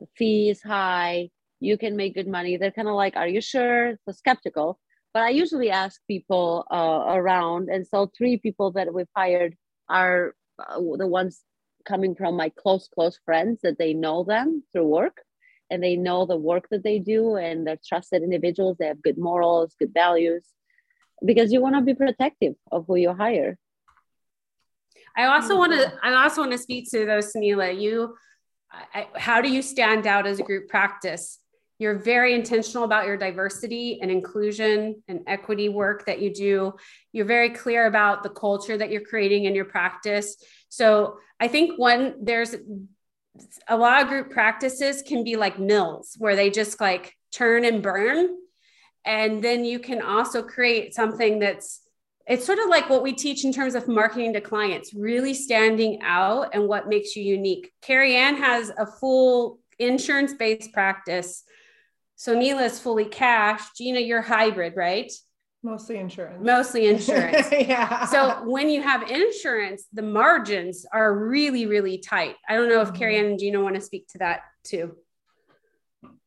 [0.00, 1.30] the fee is high,
[1.60, 2.56] you can make good money.
[2.56, 3.96] They're kind of like, are you sure?
[4.04, 4.78] So skeptical.
[5.12, 7.68] But I usually ask people uh, around.
[7.68, 9.56] And so three people that we've hired
[9.88, 11.42] are uh, the ones
[11.86, 15.18] coming from my close, close friends that they know them through work.
[15.70, 19.18] and they know the work that they do and they're trusted individuals they have good
[19.18, 20.44] morals good values
[21.24, 23.56] because you want to be protective of who you hire
[25.16, 25.92] I also want to.
[26.02, 27.80] I also want to speak to those, Sunila.
[27.80, 28.16] You,
[28.72, 31.38] I, how do you stand out as a group practice?
[31.78, 36.74] You're very intentional about your diversity and inclusion and equity work that you do.
[37.12, 40.36] You're very clear about the culture that you're creating in your practice.
[40.68, 42.54] So I think one, there's
[43.68, 47.82] a lot of group practices can be like mills where they just like turn and
[47.82, 48.28] burn.
[49.04, 51.80] And then you can also create something that's
[52.26, 56.00] it's sort of like what we teach in terms of marketing to clients, really standing
[56.02, 57.70] out and what makes you unique.
[57.82, 61.42] Carrie Ann has a full insurance based practice.
[62.16, 63.60] So is fully cash.
[63.76, 65.12] Gina, you're hybrid, right?
[65.62, 66.42] Mostly insurance.
[66.42, 67.48] Mostly insurance.
[67.50, 68.06] yeah.
[68.06, 72.36] So when you have insurance, the margins are really, really tight.
[72.48, 72.96] I don't know if mm-hmm.
[72.96, 74.94] Carrie Ann and Gina want to speak to that too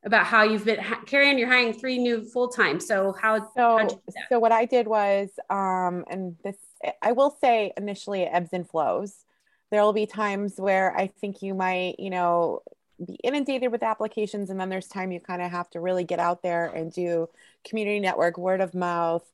[0.08, 2.80] about how you've been carrying you're hiring three new full-time.
[2.80, 6.58] So how so so what i did was um and this
[7.04, 9.26] i will say initially it ebbs and flows.
[9.70, 12.62] There will be times where i think you might you know
[13.06, 16.20] be inundated with applications and then there's time you kind of have to really get
[16.20, 17.30] out there and do
[17.64, 19.30] community network word of mouth.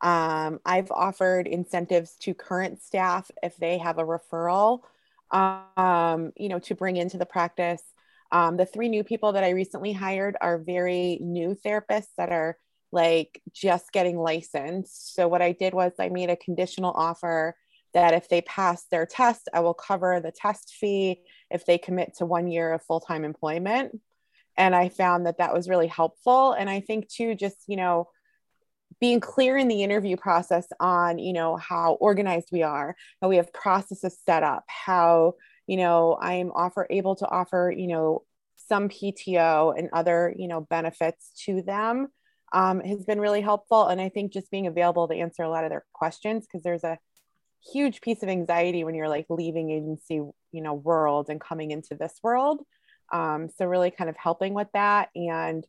[0.00, 4.82] Um, i've offered incentives to current staff if they have a referral
[5.32, 7.82] um, you know to bring into the practice
[8.30, 12.56] um, the three new people that I recently hired are very new therapists that are
[12.92, 15.14] like just getting licensed.
[15.14, 17.54] So, what I did was I made a conditional offer
[17.94, 22.16] that if they pass their test, I will cover the test fee if they commit
[22.16, 23.98] to one year of full time employment.
[24.56, 26.52] And I found that that was really helpful.
[26.52, 28.08] And I think, too, just, you know,
[29.00, 33.36] being clear in the interview process on you know how organized we are how we
[33.36, 35.34] have processes set up how
[35.68, 38.24] you know i'm offer able to offer you know
[38.56, 42.08] some pto and other you know benefits to them
[42.50, 43.86] um, has been really helpful.
[43.86, 46.84] And i think just being available to answer a lot of their questions because there's
[46.84, 46.98] a
[47.72, 51.94] huge piece of anxiety when you're like leaving agency you know world and coming into
[51.94, 52.60] this world.
[53.12, 55.08] Um, so really kind of helping with that.
[55.14, 55.66] And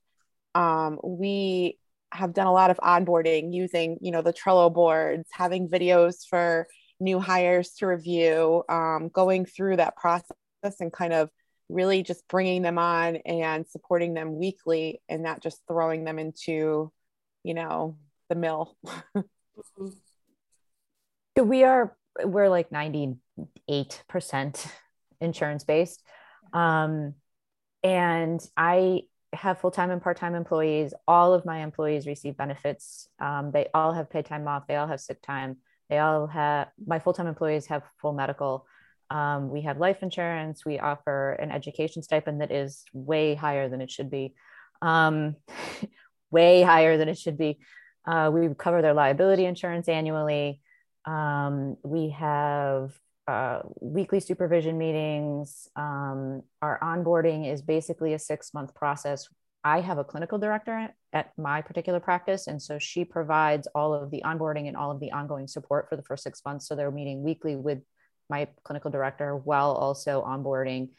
[0.56, 1.78] um, we
[2.12, 6.68] have done a lot of onboarding using you know the trello boards having videos for
[7.00, 10.34] new hires to review, um, going through that process
[10.80, 11.30] and kind of
[11.70, 16.92] really just bringing them on and supporting them weekly and not just throwing them into,
[17.44, 18.76] you know, the mill.
[21.38, 23.18] so we are, we're like 98%
[25.22, 26.04] insurance based.
[26.54, 27.14] Um,
[27.84, 30.94] and I have full-time and part-time employees.
[31.08, 33.08] All of my employees receive benefits.
[33.20, 34.68] Um, they all have paid time off.
[34.68, 35.58] They all have sick time.
[35.90, 38.66] They all have, my full time employees have full medical.
[39.10, 40.64] Um, we have life insurance.
[40.66, 44.36] We offer an education stipend that is way higher than it should be,
[44.82, 45.36] um,
[46.32, 47.60] way higher than it should be.
[48.06, 50.62] Uh, we cover their liability insurance annually.
[51.06, 52.94] Um, we have
[53.28, 55.68] uh, weekly supervision meetings.
[55.76, 59.28] Um, our onboarding is basically a six month process
[59.64, 62.48] I have a clinical director at my particular practice.
[62.48, 65.96] And so she provides all of the onboarding and all of the ongoing support for
[65.96, 66.68] the first six months.
[66.68, 67.80] So they're meeting weekly with
[68.30, 70.90] my clinical director while also onboarding.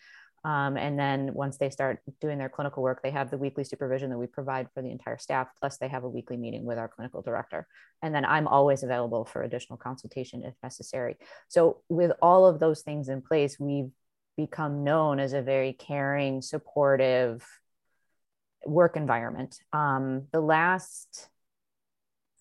[0.43, 4.11] Um, and then once they start doing their clinical work, they have the weekly supervision
[4.11, 5.49] that we provide for the entire staff.
[5.61, 7.67] Plus, they have a weekly meeting with our clinical director.
[8.03, 11.19] And then I'm always available for additional consultation if necessary.
[11.49, 13.91] So, with all of those things in place, we've
[14.37, 17.47] become known as a very caring, supportive,
[18.67, 19.59] work environment.
[19.73, 21.29] Um, the last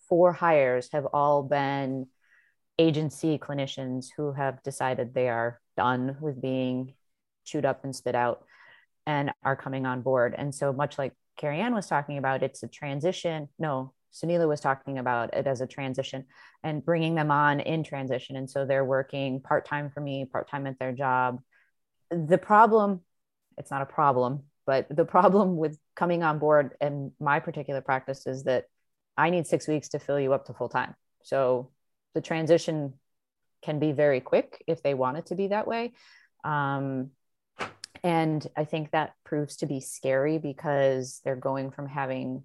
[0.08, 2.08] four hires have all been
[2.78, 6.94] agency clinicians who have decided they are done with being
[7.46, 8.44] chewed up and spit out
[9.06, 10.36] and are coming on board.
[10.38, 13.50] And so, much like Carrie Ann was talking about, it's a transition.
[13.58, 16.26] No, Sunila was talking about it as a transition
[16.64, 18.36] and bringing them on in transition.
[18.36, 21.42] And so they're working part time for me, part time at their job.
[22.12, 23.02] The problem,
[23.58, 28.28] it's not a problem, but the problem with coming on board in my particular practice
[28.28, 28.66] is that
[29.18, 30.94] I need six weeks to fill you up to full time.
[31.24, 31.72] So
[32.14, 32.94] the transition
[33.64, 35.94] can be very quick if they want it to be that way.
[36.44, 37.10] Um,
[38.04, 42.44] and I think that proves to be scary because they're going from having,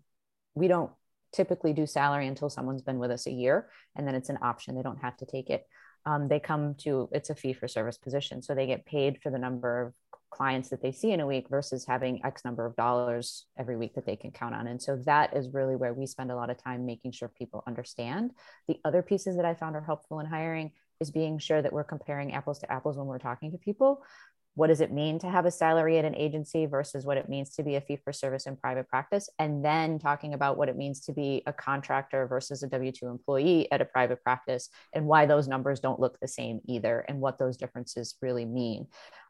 [0.54, 0.92] we don't
[1.34, 4.76] typically do salary until someone's been with us a year, and then it's an option.
[4.76, 5.66] They don't have to take it.
[6.06, 8.40] Um, they come to, it's a fee for service position.
[8.40, 9.92] So they get paid for the number of
[10.34, 13.94] clients that they see in a week versus having X number of dollars every week
[13.94, 14.66] that they can count on.
[14.66, 17.62] And so that is really where we spend a lot of time making sure people
[17.66, 18.32] understand.
[18.66, 21.84] The other pieces that I found are helpful in hiring is being sure that we're
[21.84, 24.02] comparing apples to apples when we're talking to people.
[24.56, 27.50] what does it mean to have a salary at an agency versus what it means
[27.50, 30.76] to be a fee for service in private practice and then talking about what it
[30.76, 35.26] means to be a contractor versus a w2 employee at a private practice and why
[35.26, 38.86] those numbers don't look the same either and what those differences really mean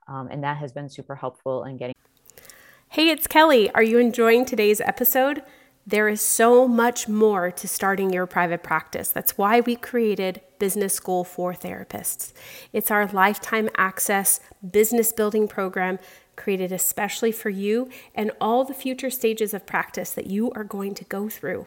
[0.08, 1.94] um, and that has been super helpful in getting
[2.90, 5.42] hey it's kelly are you enjoying today's episode
[5.86, 9.10] there is so much more to starting your private practice.
[9.10, 12.32] That's why we created Business School for Therapists.
[12.72, 14.40] It's our lifetime access
[14.70, 15.98] business building program
[16.36, 20.94] created especially for you and all the future stages of practice that you are going
[20.94, 21.66] to go through.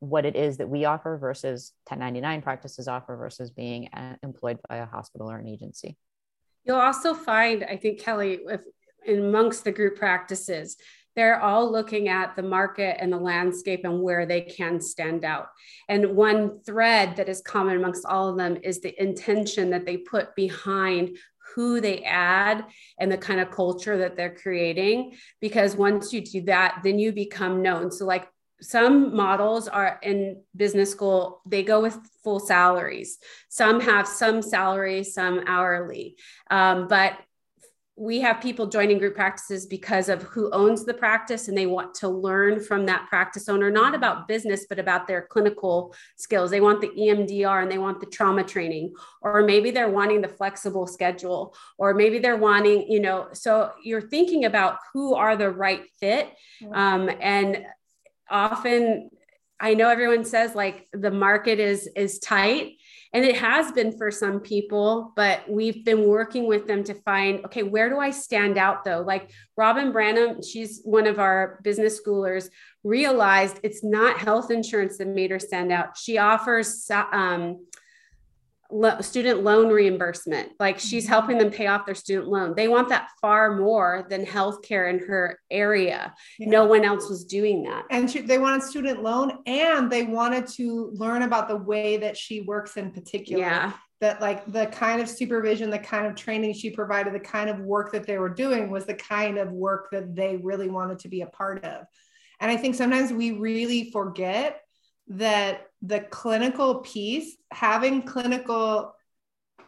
[0.00, 4.76] what it is that we offer versus 1099 practices offer versus being uh, employed by
[4.76, 5.96] a hospital or an agency.
[6.64, 8.60] You'll also find, I think, Kelly, if
[9.08, 10.76] amongst the group practices,
[11.16, 15.48] they're all looking at the market and the landscape and where they can stand out.
[15.88, 19.96] And one thread that is common amongst all of them is the intention that they
[19.96, 21.16] put behind
[21.54, 22.66] who they add
[23.00, 25.16] and the kind of culture that they're creating.
[25.40, 27.90] Because once you do that, then you become known.
[27.90, 28.28] So, like
[28.60, 33.18] some models are in business school, they go with full salaries.
[33.48, 36.16] Some have some salary, some hourly.
[36.50, 37.18] Um, but
[37.98, 41.94] we have people joining group practices because of who owns the practice and they want
[41.94, 46.50] to learn from that practice owner, not about business, but about their clinical skills.
[46.50, 50.28] They want the EMDR and they want the trauma training, or maybe they're wanting the
[50.28, 55.50] flexible schedule, or maybe they're wanting, you know, so you're thinking about who are the
[55.50, 56.32] right fit.
[56.72, 57.66] Um, and
[58.30, 59.10] often
[59.60, 62.74] I know everyone says like the market is is tight
[63.12, 67.44] and it has been for some people but we've been working with them to find
[67.44, 69.00] okay where do i stand out though?
[69.00, 72.50] Like robin branham she's one of our business schoolers
[72.84, 75.96] realized it's not health insurance that made her stand out.
[75.96, 77.66] She offers um,
[78.70, 80.52] lo- student loan reimbursement.
[80.58, 81.12] Like she's mm-hmm.
[81.12, 82.54] helping them pay off their student loan.
[82.54, 86.14] They want that far more than healthcare in her area.
[86.38, 86.48] Yeah.
[86.48, 87.84] No one else was doing that.
[87.90, 92.16] And she, they wanted student loan and they wanted to learn about the way that
[92.16, 93.42] she works in particular.
[93.42, 93.72] Yeah.
[94.00, 97.58] That like the kind of supervision, the kind of training she provided, the kind of
[97.58, 101.08] work that they were doing was the kind of work that they really wanted to
[101.08, 101.84] be a part of.
[102.40, 104.60] And I think sometimes we really forget
[105.08, 108.94] that the clinical piece, having clinical,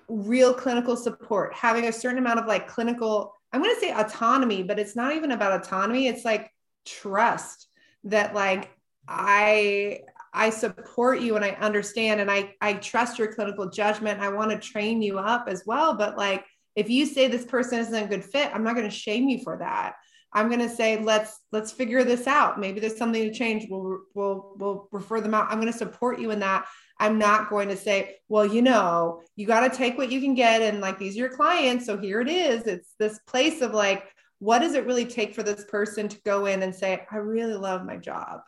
[0.09, 4.63] real clinical support, having a certain amount of like clinical, I'm going to say autonomy,
[4.63, 6.09] but it's not even about autonomy.
[6.09, 6.51] It's like
[6.85, 7.69] trust
[8.05, 8.71] that like
[9.09, 10.01] I
[10.33, 14.21] I support you and I understand and I I trust your clinical judgment.
[14.21, 16.45] I want to train you up as well, but like
[16.77, 19.43] if you say this person isn't a good fit, I'm not going to shame you
[19.43, 19.97] for that.
[20.33, 22.61] I'm going to say let's let's figure this out.
[22.61, 23.67] Maybe there's something to change.
[23.69, 25.49] We'll we'll we'll refer them out.
[25.51, 26.67] I'm going to support you in that.
[26.99, 30.35] I'm not going to say, well, you know, you got to take what you can
[30.35, 32.67] get and like these are your clients, so here it is.
[32.67, 34.05] It's this place of like
[34.39, 37.55] what does it really take for this person to go in and say, I really
[37.55, 38.41] love my job.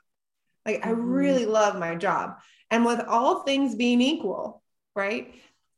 [0.64, 1.02] Like I mm-hmm.
[1.02, 2.36] really love my job.
[2.70, 4.62] And with all things being equal,
[4.94, 5.34] right?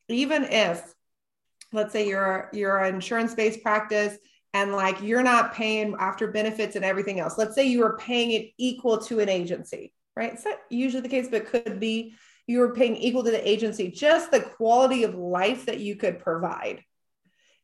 [0.08, 0.94] Even if
[1.72, 4.16] let's say you're you're an insurance-based practice
[4.54, 7.36] and like you're not paying after benefits and everything else.
[7.36, 10.32] Let's say you were paying it equal to an agency, right?
[10.32, 12.14] It's not usually the case, but could be
[12.46, 16.20] you were paying equal to the agency, just the quality of life that you could
[16.20, 16.82] provide.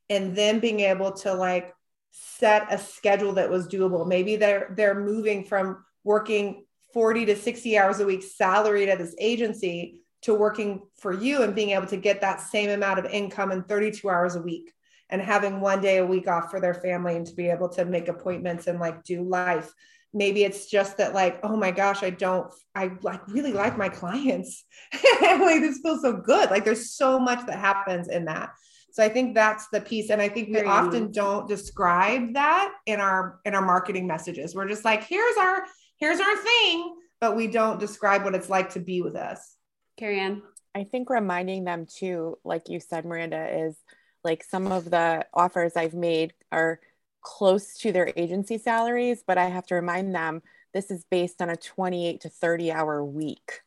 [0.09, 1.73] And then being able to like
[2.11, 4.07] set a schedule that was doable.
[4.07, 9.15] Maybe they're they're moving from working 40 to 60 hours a week salaried at this
[9.21, 13.53] agency to working for you and being able to get that same amount of income
[13.53, 14.73] in 32 hours a week
[15.11, 17.85] and having one day a week off for their family and to be able to
[17.85, 19.73] make appointments and like do life.
[20.15, 23.89] Maybe it's just that like oh my gosh i don't i like really like my
[23.89, 24.65] clients.
[25.23, 26.51] Like this feels so good.
[26.51, 28.51] Like there's so much that happens in that.
[28.93, 32.73] So i think that's the piece and i think we Very often don't describe that
[32.87, 34.55] in our in our marketing messages.
[34.55, 35.65] We're just like here's our
[35.99, 39.57] here's our thing but we don't describe what it's like to be with us.
[39.99, 40.43] Carrie ann?
[40.75, 43.77] I think reminding them too like you said miranda is
[44.25, 46.81] like some of the offers I've made are
[47.23, 50.43] close to their agency salaries, but I have to remind them
[50.73, 53.61] this is based on a 28 to 30 hour week.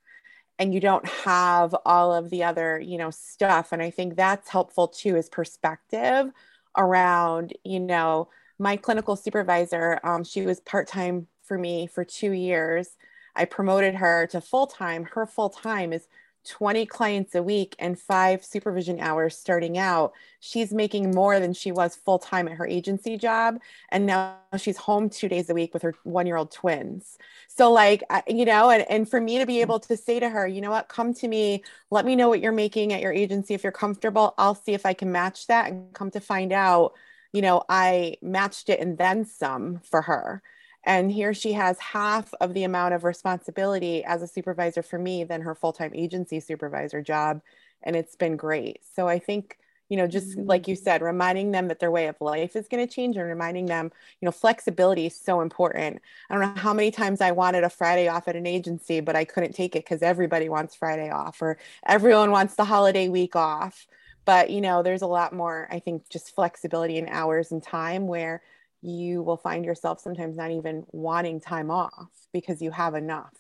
[0.60, 3.72] And you don't have all of the other, you know, stuff.
[3.72, 6.32] And I think that's helpful too, is perspective
[6.78, 8.30] around, you know,
[8.60, 12.96] my clinical supervisor, um, she was part time for me for two years.
[13.36, 15.06] I promoted her to full time.
[15.06, 16.08] Her full time is
[16.46, 20.14] 20 clients a week and five supervision hours starting out.
[20.40, 23.60] She's making more than she was full time at her agency job.
[23.90, 27.18] And now she's home two days a week with her one year old twins.
[27.48, 30.48] So, like, you know, and, and for me to be able to say to her,
[30.48, 33.54] you know what, come to me, let me know what you're making at your agency.
[33.54, 36.94] If you're comfortable, I'll see if I can match that and come to find out,
[37.32, 40.42] you know, I matched it and then some for her.
[40.86, 45.24] And here she has half of the amount of responsibility as a supervisor for me
[45.24, 47.42] than her full time agency supervisor job.
[47.84, 48.82] And it's been great.
[48.96, 49.58] So I think,
[49.90, 50.48] you know, just mm-hmm.
[50.48, 53.28] like you said, reminding them that their way of life is going to change and
[53.28, 56.02] reminding them, you know, flexibility is so important.
[56.30, 59.16] I don't know how many times I wanted a Friday off at an agency, but
[59.16, 63.36] I couldn't take it because everybody wants Friday off or everyone wants the holiday week
[63.36, 63.88] off.
[64.26, 68.08] But, you know, there's a lot more, I think, just flexibility in hours and time
[68.08, 68.42] where
[68.84, 73.34] you will find yourself sometimes not even wanting time off because you have enough.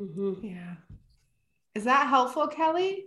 [0.00, 0.46] Mm-hmm.
[0.46, 0.74] Yeah.
[1.74, 3.06] Is that helpful, Kelly?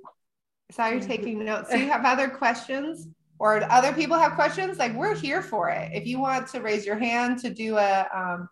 [0.71, 1.69] So you're taking notes.
[1.69, 3.07] Do you have other questions
[3.37, 4.79] or other people have questions?
[4.79, 5.91] Like we're here for it.
[5.93, 8.49] If you want to raise your hand to do a um,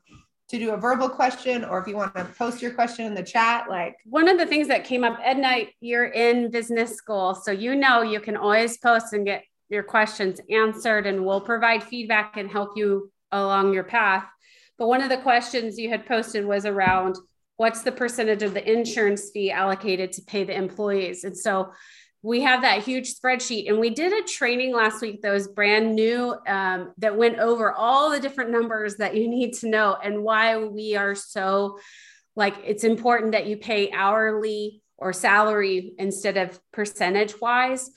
[0.49, 3.23] to do a verbal question, or if you want to post your question in the
[3.23, 7.51] chat, like one of the things that came up, Edna, you're in business school, so
[7.51, 12.37] you know you can always post and get your questions answered and we'll provide feedback
[12.37, 14.25] and help you along your path.
[14.77, 17.17] But one of the questions you had posted was around
[17.57, 21.23] what's the percentage of the insurance fee allocated to pay the employees?
[21.23, 21.71] And so
[22.21, 25.95] we have that huge spreadsheet and we did a training last week that was brand
[25.95, 30.23] new um, that went over all the different numbers that you need to know and
[30.23, 31.79] why we are so
[32.35, 37.89] like it's important that you pay hourly or salary instead of percentage wise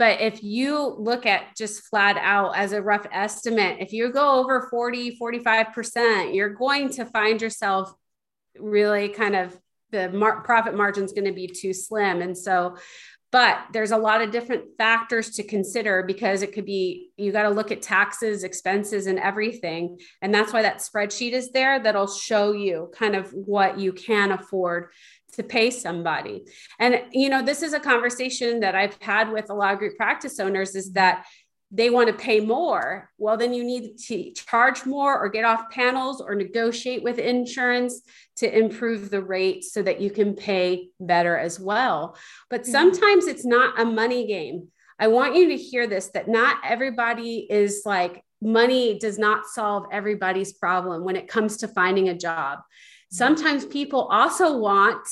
[0.00, 4.40] but if you look at just flat out as a rough estimate, if you go
[4.40, 7.92] over 40, 45%, you're going to find yourself
[8.58, 12.22] really kind of the mar- profit margin is going to be too slim.
[12.22, 12.78] And so,
[13.30, 17.42] but there's a lot of different factors to consider because it could be you got
[17.42, 19.98] to look at taxes, expenses, and everything.
[20.22, 24.32] And that's why that spreadsheet is there that'll show you kind of what you can
[24.32, 24.92] afford
[25.30, 26.44] to pay somebody.
[26.78, 29.96] And, you know, this is a conversation that I've had with a lot of group
[29.96, 31.24] practice owners is that
[31.72, 33.10] they want to pay more.
[33.16, 38.02] Well, then you need to charge more or get off panels or negotiate with insurance
[38.36, 42.16] to improve the rate so that you can pay better as well.
[42.48, 42.72] But mm-hmm.
[42.72, 44.68] sometimes it's not a money game.
[44.98, 49.84] I want you to hear this that not everybody is like, money does not solve
[49.92, 52.60] everybody's problem when it comes to finding a job.
[53.10, 55.06] Sometimes people also want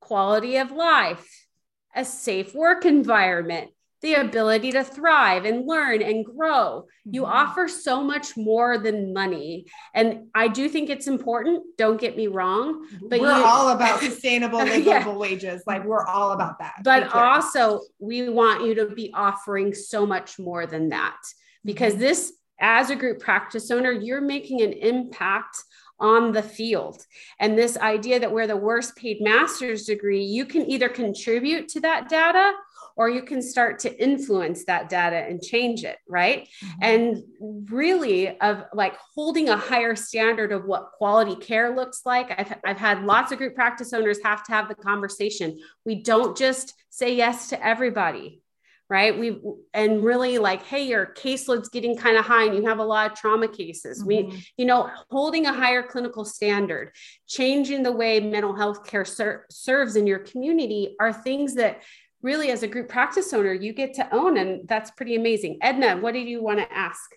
[0.00, 1.46] quality of life,
[1.94, 3.70] a safe work environment,
[4.00, 6.86] the ability to thrive and learn and grow.
[7.04, 7.32] You mm-hmm.
[7.32, 9.66] offer so much more than money.
[9.92, 11.64] And I do think it's important.
[11.76, 12.86] Don't get me wrong.
[13.02, 15.16] But we're you, all about sustainable livable yeah.
[15.16, 15.62] wages.
[15.66, 16.74] Like we're all about that.
[16.84, 21.18] But also, we want you to be offering so much more than that
[21.64, 22.02] because mm-hmm.
[22.02, 25.62] this, as a group practice owner, you're making an impact
[26.00, 27.04] on the field.
[27.40, 31.80] And this idea that we're the worst paid master's degree, you can either contribute to
[31.80, 32.52] that data
[32.96, 36.48] or you can start to influence that data and change it, right?
[36.64, 36.78] Mm-hmm.
[36.82, 37.24] And
[37.70, 42.34] really, of like holding a higher standard of what quality care looks like.
[42.36, 45.60] I've, I've had lots of group practice owners have to have the conversation.
[45.84, 48.42] We don't just say yes to everybody
[48.90, 49.18] right?
[49.18, 49.38] We
[49.74, 53.12] and really like hey your caseload's getting kind of high and you have a lot
[53.12, 54.02] of trauma cases.
[54.02, 54.08] Mm-hmm.
[54.08, 56.92] we you know holding a higher clinical standard
[57.26, 61.82] changing the way mental health care ser- serves in your community are things that
[62.22, 65.58] really as a group practice owner you get to own and that's pretty amazing.
[65.62, 67.10] Edna what do you want to ask?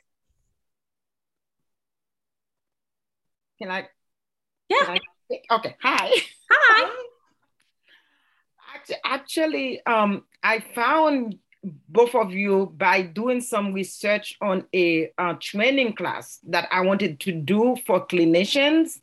[3.59, 3.87] Can i
[4.69, 4.85] yeah.
[4.85, 4.99] can
[5.31, 6.11] I, okay hi.
[6.51, 6.91] Hi.
[9.05, 15.93] Actually um i found both of you by doing some research on a uh, training
[15.93, 18.99] class that I wanted to do for clinicians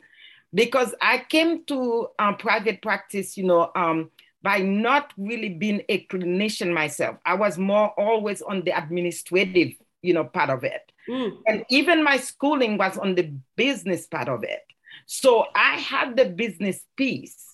[0.52, 4.11] because I came to um, private practice, you know, um,
[4.42, 7.16] by not really being a clinician myself.
[7.24, 10.90] I was more always on the administrative, you know, part of it.
[11.09, 11.38] Mm.
[11.46, 14.62] And even my schooling was on the business part of it.
[15.06, 17.44] So I had the business piece.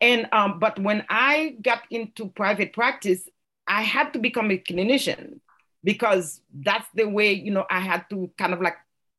[0.00, 3.28] And um, but when I got into private practice,
[3.66, 5.40] I had to become a clinician
[5.84, 8.76] because that's the way, you know, I had to kind of like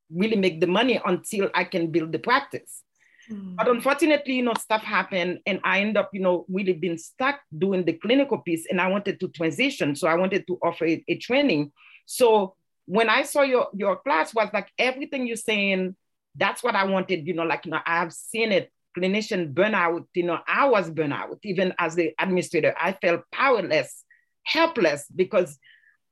[0.09, 2.83] really make the money until I can build the practice.
[3.31, 3.55] Mm.
[3.55, 7.39] But unfortunately, you know, stuff happened and I end up, you know, really being stuck
[7.57, 9.95] doing the clinical piece and I wanted to transition.
[9.95, 11.71] So I wanted to offer a, a training.
[12.05, 15.95] So when I saw your your class was like everything you're saying,
[16.35, 20.23] that's what I wanted, you know, like you know, I've seen it, clinician burnout, you
[20.23, 24.03] know, I was burnout, even as the administrator, I felt powerless,
[24.43, 25.57] helpless because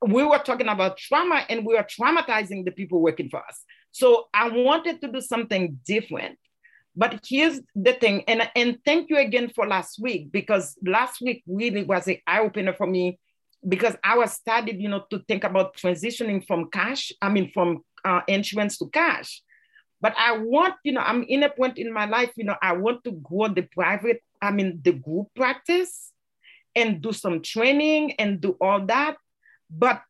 [0.06, 3.64] we were talking about trauma and we were traumatizing the people working for us.
[3.92, 6.38] So I wanted to do something different.
[6.94, 11.42] But here's the thing, and, and thank you again for last week, because last week
[11.46, 13.18] really was an eye opener for me
[13.66, 17.82] because I was started, you know, to think about transitioning from cash, I mean, from
[18.04, 19.42] uh, insurance to cash.
[20.02, 22.72] But I want, you know, I'm in a point in my life, you know, I
[22.72, 26.11] want to grow the private, I mean, the group practice
[26.74, 29.16] and do some training and do all that.
[29.70, 30.02] But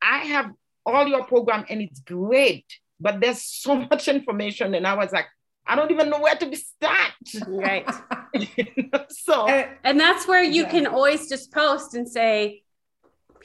[0.00, 0.52] I have
[0.84, 2.66] all your program and it's great,
[3.00, 4.74] but there's so much information.
[4.74, 5.26] And I was like,
[5.66, 7.12] I don't even know where to start.
[7.48, 7.88] Right.
[9.08, 10.70] so, and, and, that's where you yeah.
[10.70, 12.62] can always just post and say,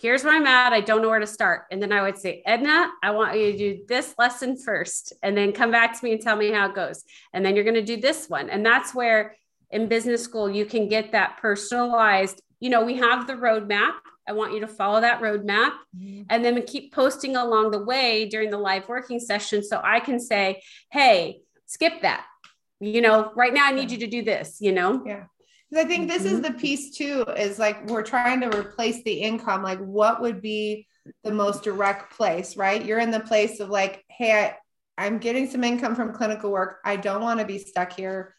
[0.01, 0.73] here's where I'm at.
[0.73, 1.63] I don't know where to start.
[1.71, 5.37] And then I would say, Edna, I want you to do this lesson first, and
[5.37, 7.03] then come back to me and tell me how it goes.
[7.33, 8.49] And then you're going to do this one.
[8.49, 9.35] And that's where
[9.71, 12.41] in business school, you can get that personalized.
[12.59, 13.93] You know, we have the roadmap.
[14.27, 16.23] I want you to follow that roadmap mm-hmm.
[16.29, 19.63] and then keep posting along the way during the live working session.
[19.63, 22.25] So I can say, hey, skip that.
[22.79, 25.03] You know, right now I need you to do this, you know?
[25.05, 25.23] Yeah.
[25.69, 26.53] Because I think this is mm-hmm.
[26.53, 29.63] the piece too, is like we're trying to replace the income.
[29.63, 30.87] Like, what would be
[31.23, 32.83] the most direct place, right?
[32.83, 34.57] You're in the place of like, hey, I,
[34.97, 36.79] I'm getting some income from clinical work.
[36.83, 38.35] I don't want to be stuck here.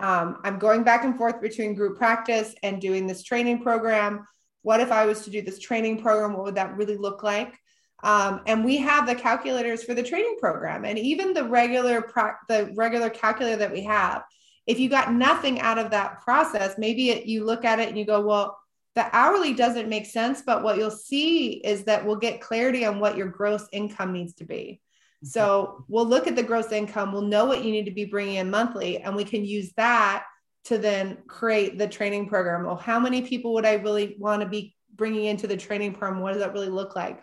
[0.00, 4.26] Um, I'm going back and forth between group practice and doing this training program.
[4.62, 6.34] What if I was to do this training program?
[6.34, 7.54] What would that really look like?
[8.02, 12.38] Um, and we have the calculators for the training program, and even the regular pra-
[12.48, 14.22] the regular calculator that we have
[14.66, 17.98] if you got nothing out of that process, maybe it, you look at it and
[17.98, 18.58] you go, well,
[18.94, 22.98] the hourly doesn't make sense, but what you'll see is that we'll get clarity on
[22.98, 24.80] what your gross income needs to be.
[25.26, 28.36] So we'll look at the gross income, we'll know what you need to be bringing
[28.36, 30.24] in monthly, and we can use that
[30.64, 32.64] to then create the training program.
[32.64, 36.22] Well, how many people would I really want to be bringing into the training program?
[36.22, 37.22] What does that really look like?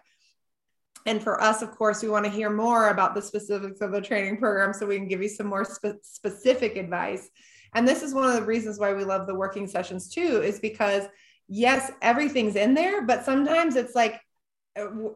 [1.05, 3.99] And for us, of course, we want to hear more about the specifics of the
[3.99, 7.29] training program so we can give you some more spe- specific advice.
[7.75, 10.59] And this is one of the reasons why we love the working sessions too, is
[10.59, 11.03] because
[11.49, 14.21] yes, everything's in there, but sometimes it's like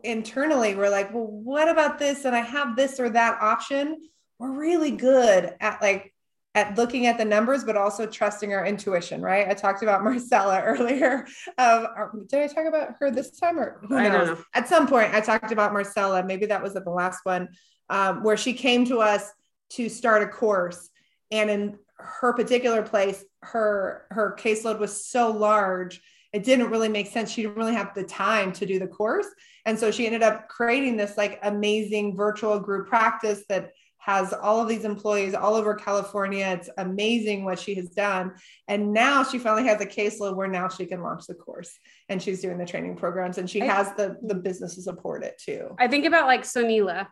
[0.03, 2.25] internally we're like, well, what about this?
[2.25, 3.97] And I have this or that option.
[4.39, 6.13] We're really good at like
[6.57, 9.47] at looking at the numbers, but also trusting our intuition, right?
[9.47, 11.27] I talked about Marcella earlier.
[11.57, 11.87] Um,
[12.27, 14.37] did I talk about her this time or I don't know.
[14.53, 16.23] At some point, I talked about Marcella.
[16.23, 17.49] Maybe that was at the last one,
[17.89, 19.31] um, where she came to us
[19.71, 20.89] to start a course,
[21.29, 26.01] and in her particular place, her her caseload was so large,
[26.37, 27.31] it didn't really make sense.
[27.31, 29.25] She didn't really have the time to do the course,
[29.65, 34.61] and so she ended up creating this like amazing virtual group practice that has all
[34.61, 36.45] of these employees all over California.
[36.45, 38.35] It's amazing what she has done.
[38.67, 41.77] And now she finally has a caseload where now she can launch the course
[42.07, 45.41] and she's doing the training programs and she has the, the business to support it
[45.43, 45.75] too.
[45.77, 47.07] I think about like Sonila.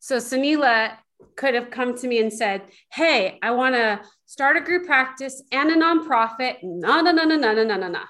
[0.00, 0.96] So Sonila
[1.36, 2.62] could have come to me and said,
[2.92, 6.56] Hey, I want to start a group practice and a nonprofit.
[6.62, 8.02] No, no, no, no, no, no, no, no, no.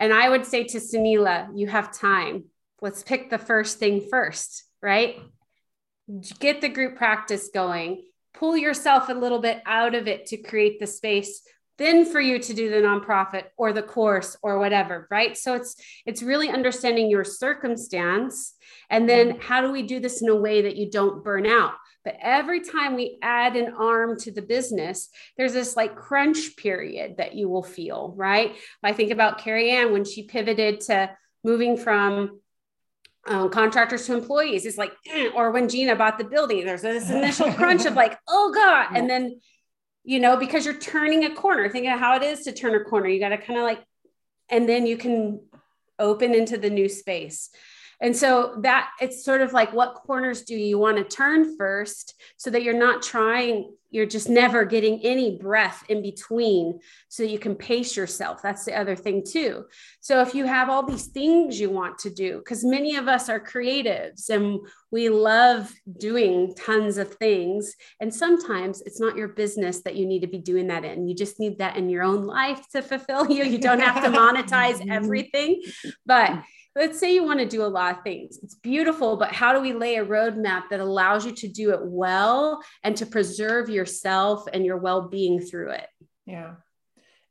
[0.00, 2.44] And I would say to Sunila, you have time.
[2.80, 5.18] Let's pick the first thing first, right?
[6.38, 8.02] get the group practice going,
[8.34, 11.40] pull yourself a little bit out of it to create the space
[11.76, 15.76] then for you to do the nonprofit or the course or whatever right so it's
[16.06, 18.54] it's really understanding your circumstance
[18.90, 21.74] and then how do we do this in a way that you don't burn out
[22.04, 27.16] but every time we add an arm to the business there's this like crunch period
[27.18, 31.10] that you will feel right i think about carrie ann when she pivoted to
[31.42, 32.40] moving from
[33.26, 37.10] um, contractors to employees It's like, eh, or when Gina bought the building, there's this
[37.10, 38.96] initial crunch of like, oh God.
[38.96, 39.40] And then,
[40.02, 42.84] you know, because you're turning a corner, thinking of how it is to turn a
[42.84, 43.82] corner, you got to kind of like,
[44.50, 45.40] and then you can
[45.98, 47.50] open into the new space.
[48.00, 52.14] And so that it's sort of like what corners do you want to turn first
[52.36, 57.38] so that you're not trying, you're just never getting any breath in between so you
[57.38, 58.42] can pace yourself.
[58.42, 59.64] That's the other thing, too.
[60.00, 63.28] So if you have all these things you want to do, because many of us
[63.28, 64.58] are creatives and
[64.90, 67.74] we love doing tons of things.
[68.00, 71.08] And sometimes it's not your business that you need to be doing that in.
[71.08, 73.44] You just need that in your own life to fulfill you.
[73.44, 75.62] You don't have to monetize everything.
[76.04, 76.42] But
[76.76, 78.38] let's say you want to do a lot of things.
[78.42, 81.80] It's beautiful, but how do we lay a roadmap that allows you to do it
[81.82, 85.86] well and to preserve yourself and your well-being through it?
[86.26, 86.54] Yeah.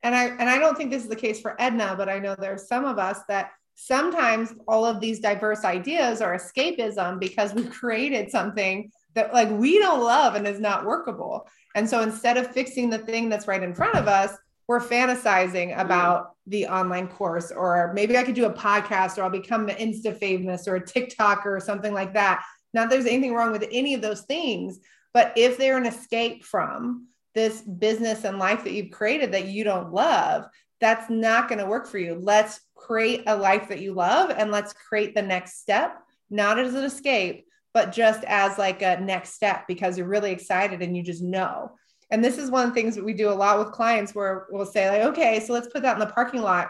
[0.01, 2.35] And I and I don't think this is the case for Edna, but I know
[2.35, 7.71] there's some of us that sometimes all of these diverse ideas are escapism because we've
[7.79, 11.47] created something that like we don't love and is not workable.
[11.75, 14.35] And so instead of fixing the thing that's right in front of us,
[14.73, 15.79] we're fantasizing mm.
[15.79, 19.75] about the online course, or maybe I could do a podcast, or I'll become an
[19.75, 22.43] Insta famous or a TikToker or something like that.
[22.73, 24.79] Not there's anything wrong with any of those things,
[25.13, 29.63] but if they're an escape from this business and life that you've created that you
[29.63, 30.45] don't love,
[30.81, 32.17] that's not going to work for you.
[32.19, 35.99] Let's create a life that you love and let's create the next step,
[36.31, 37.45] not as an escape,
[37.75, 41.73] but just as like a next step because you're really excited and you just know.
[42.13, 44.45] And this is one of the things that we do a lot with clients where
[44.51, 46.69] we'll say, like, okay, so let's put that in the parking lot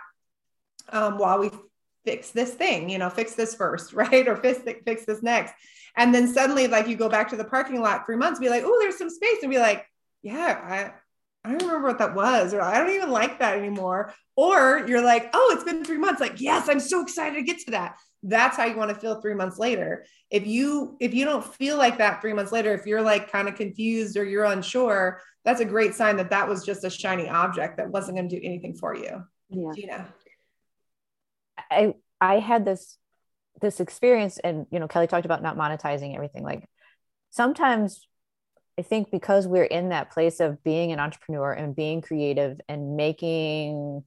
[0.87, 1.51] um, while we
[2.05, 4.25] fix this thing, you know, fix this first, right?
[4.25, 5.53] Or fix, fix this next.
[5.97, 8.63] And then suddenly, like, you go back to the parking lot three months, be like,
[8.65, 9.85] oh, there's some space, and be like,
[10.21, 10.93] yeah,
[11.43, 14.13] I, I don't remember what that was, or I don't even like that anymore.
[14.37, 16.21] Or you're like, oh, it's been three months.
[16.21, 19.21] Like, yes, I'm so excited to get to that that's how you want to feel
[19.21, 20.05] three months later.
[20.30, 23.47] If you if you don't feel like that three months later if you're like kind
[23.47, 27.28] of confused or you're unsure that's a great sign that that was just a shiny
[27.28, 29.24] object that wasn't going to do anything for you.
[29.49, 29.71] Yeah.
[29.76, 30.13] Gina.
[31.69, 32.97] I i had this
[33.61, 36.43] this experience and you know kelly talked about not monetizing everything.
[36.43, 36.67] Like
[37.30, 38.07] sometimes
[38.80, 42.95] i think because we're in that place of being an entrepreneur and being creative and
[42.95, 44.03] making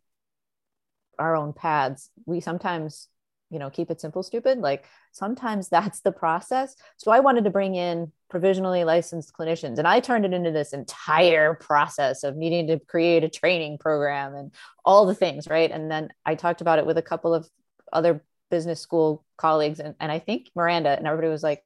[1.18, 3.08] our own paths we sometimes
[3.50, 6.76] you know keep it simple stupid like sometimes that's the process.
[6.96, 10.72] So i wanted to bring in provisionally licensed clinicians and i turned it into this
[10.72, 14.52] entire process of needing to create a training program and
[14.84, 15.70] all the things right?
[15.70, 17.48] And then i talked about it with a couple of
[17.92, 21.62] other business school colleagues and, and i think miranda and everybody was like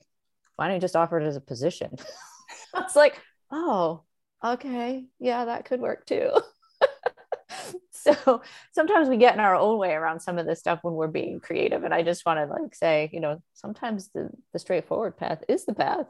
[0.56, 1.96] why don't you just offer it as a position?
[2.74, 3.20] I was like
[3.50, 4.02] oh
[4.44, 5.06] okay.
[5.18, 6.30] Yeah that could work too
[8.02, 8.42] so
[8.72, 11.40] sometimes we get in our own way around some of this stuff when we're being
[11.40, 15.42] creative and i just want to like say you know sometimes the, the straightforward path
[15.48, 16.06] is the path.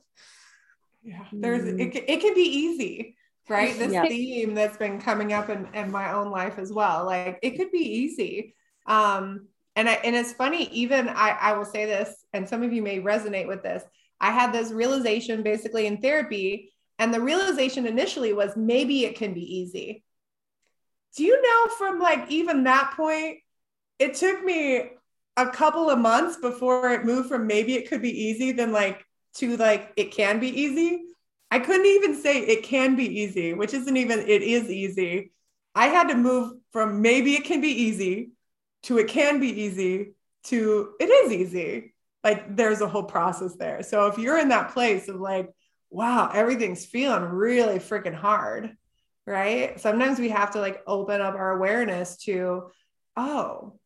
[1.02, 3.16] Yeah there's it, it can be easy
[3.50, 3.76] right?
[3.76, 4.06] This yeah.
[4.06, 7.70] theme that's been coming up in, in my own life as well like it could
[7.72, 8.54] be easy.
[8.86, 12.72] Um and I, and it's funny even I, I will say this and some of
[12.72, 13.82] you may resonate with this.
[14.20, 19.34] I had this realization basically in therapy and the realization initially was maybe it can
[19.34, 20.04] be easy
[21.16, 23.38] do you know from like even that point,
[23.98, 24.82] it took me
[25.36, 29.04] a couple of months before it moved from maybe it could be easy than like
[29.34, 31.02] to like it can be easy.
[31.50, 35.32] I couldn't even say it can be easy, which isn't even it is easy.
[35.74, 38.30] I had to move from maybe it can be easy
[38.84, 41.94] to it can be easy to it is easy.
[42.22, 43.82] Like there's a whole process there.
[43.82, 45.50] So if you're in that place of like,
[45.90, 48.76] wow, everything's feeling really freaking hard,
[49.30, 49.80] right?
[49.80, 52.70] Sometimes we have to like open up our awareness to,
[53.16, 53.78] oh,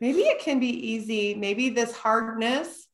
[0.00, 1.34] maybe it can be easy.
[1.34, 2.86] Maybe this hardness,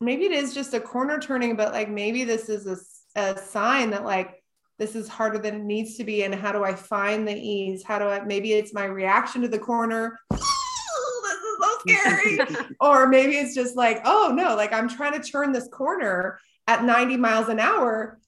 [0.00, 3.90] maybe it is just a corner turning, but like maybe this is a, a sign
[3.90, 4.42] that like
[4.78, 6.24] this is harder than it needs to be.
[6.24, 7.84] And how do I find the ease?
[7.84, 10.18] How do I, maybe it's my reaction to the corner.
[10.30, 12.38] this is so scary.
[12.80, 16.84] or maybe it's just like, oh no, like I'm trying to turn this corner at
[16.84, 18.18] 90 miles an hour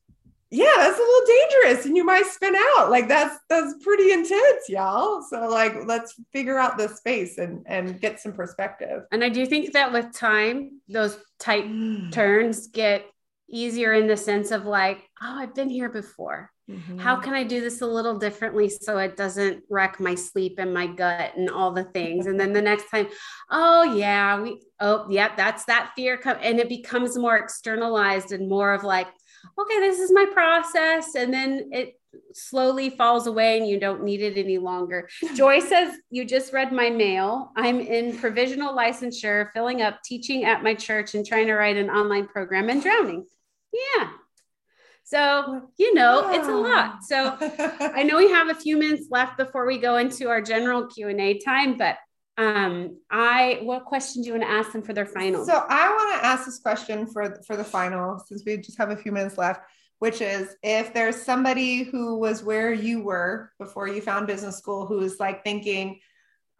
[0.52, 2.90] yeah, that's a little dangerous and you might spin out.
[2.90, 5.22] Like that's that's pretty intense, y'all.
[5.22, 9.04] So like let's figure out the space and and get some perspective.
[9.12, 12.10] And I do think that with time, those tight mm.
[12.10, 13.06] turns get
[13.48, 16.50] easier in the sense of like, oh, I've been here before.
[16.68, 16.98] Mm-hmm.
[16.98, 20.72] How can I do this a little differently so it doesn't wreck my sleep and
[20.72, 22.26] my gut and all the things?
[22.26, 23.08] and then the next time,
[23.50, 28.48] oh yeah, we oh yeah, that's that fear come and it becomes more externalized and
[28.48, 29.08] more of like,
[29.58, 31.14] okay, this is my process.
[31.14, 32.00] And then it
[32.32, 35.08] slowly falls away and you don't need it any longer.
[35.34, 37.52] Joy says, You just read my mail.
[37.56, 41.90] I'm in provisional licensure, filling up, teaching at my church, and trying to write an
[41.90, 43.26] online program and drowning.
[43.72, 44.10] Yeah.
[45.04, 47.02] So, you know, it's a lot.
[47.02, 50.86] So, I know we have a few minutes left before we go into our general
[50.86, 51.96] Q&A time, but
[52.40, 55.44] um i what question do you want to ask them for their final?
[55.44, 58.90] So i want to ask this question for for the final since we just have
[58.90, 59.60] a few minutes left
[59.98, 64.86] which is if there's somebody who was where you were before you found business school
[64.86, 66.00] who's like thinking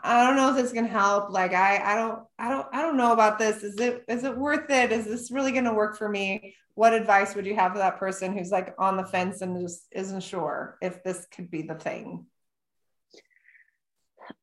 [0.02, 2.96] i don't know if this can help like i i don't i don't i don't
[2.96, 3.62] know about this.
[3.62, 4.92] Is it is it worth it?
[4.92, 6.54] Is this really going to work for me?
[6.74, 9.86] What advice would you have for that person who's like on the fence and just
[9.92, 12.26] isn't sure if this could be the thing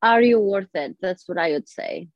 [0.02, 2.08] are you worth it that's what i would say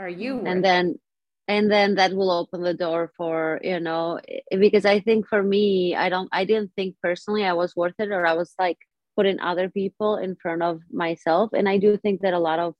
[0.00, 0.98] are you and then
[1.46, 4.18] and then that will open the door for you know
[4.58, 8.10] because i think for me i don't i didn't think personally i was worth it
[8.10, 8.78] or i was like
[9.16, 12.74] putting other people in front of myself and i do think that a lot of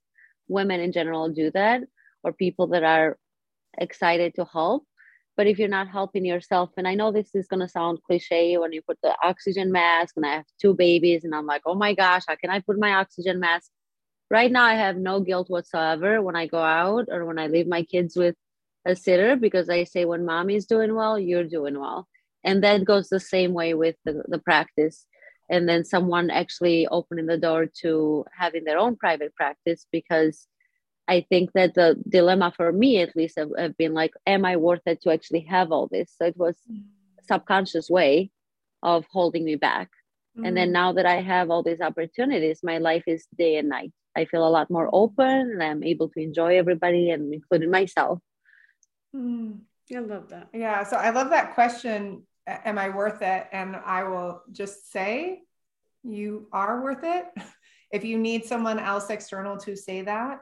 [0.47, 1.81] women in general do that
[2.23, 3.17] or people that are
[3.77, 4.83] excited to help.
[5.37, 8.57] But if you're not helping yourself, and I know this is going to sound cliche
[8.57, 11.75] when you put the oxygen mask, and I have two babies, and I'm like, oh
[11.75, 13.71] my gosh, how can I put my oxygen mask?
[14.31, 17.67] Right now, I have no guilt whatsoever when I go out or when I leave
[17.67, 18.35] my kids with
[18.85, 22.07] a sitter because I say, when mommy's doing well, you're doing well.
[22.43, 25.05] And that goes the same way with the, the practice
[25.49, 30.47] and then someone actually opening the door to having their own private practice because
[31.07, 34.57] I think that the dilemma for me, at least, have, have, been like, am I
[34.57, 36.13] worth it to actually have all this?
[36.15, 36.83] So it was mm.
[37.27, 38.29] subconscious way
[38.83, 39.89] of holding me back.
[40.37, 40.47] Mm.
[40.47, 40.73] And then mm.
[40.73, 43.91] now that I have all these opportunities, my life is day and night.
[44.15, 48.19] I feel a lot more open and I'm able to enjoy everybody and including myself.
[49.15, 49.59] Mm.
[49.95, 50.49] I love that.
[50.53, 50.83] Yeah.
[50.83, 52.23] So I love that question
[52.65, 53.47] am I worth it?
[53.51, 55.41] And I will just say,
[56.03, 57.25] you are worth it.
[57.91, 60.41] If you need someone else external to say that,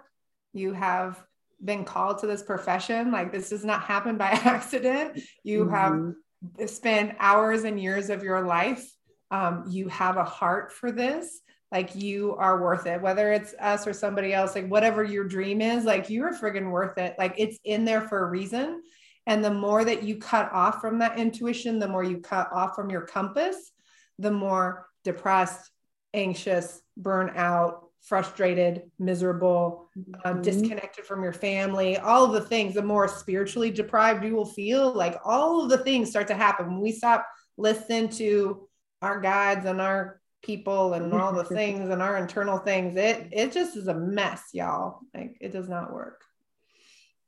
[0.52, 1.24] you have
[1.64, 3.10] been called to this profession.
[3.10, 5.22] Like this does not happen by accident.
[5.46, 6.12] You mm-hmm.
[6.58, 8.86] have spent hours and years of your life.
[9.32, 11.40] Um, you have a heart for this.
[11.72, 15.62] Like you are worth it, whether it's us or somebody else, like whatever your dream
[15.62, 17.16] is, like you are friggin' worth it.
[17.18, 18.82] Like it's in there for a reason.
[19.26, 22.76] And the more that you cut off from that intuition, the more you cut off
[22.76, 23.74] from your compass,
[24.18, 25.70] the more depressed,
[26.14, 29.90] anxious, burnout, frustrated, miserable,
[30.24, 30.42] uh, mm-hmm.
[30.42, 34.94] disconnected from your family, all of the things, the more spiritually deprived you will feel.
[34.94, 38.68] Like all of the things start to happen when we stop listening to
[39.02, 42.98] our guides and our people and all the things and our internal things.
[42.98, 45.00] It it just is a mess, y'all.
[45.14, 46.22] Like it does not work.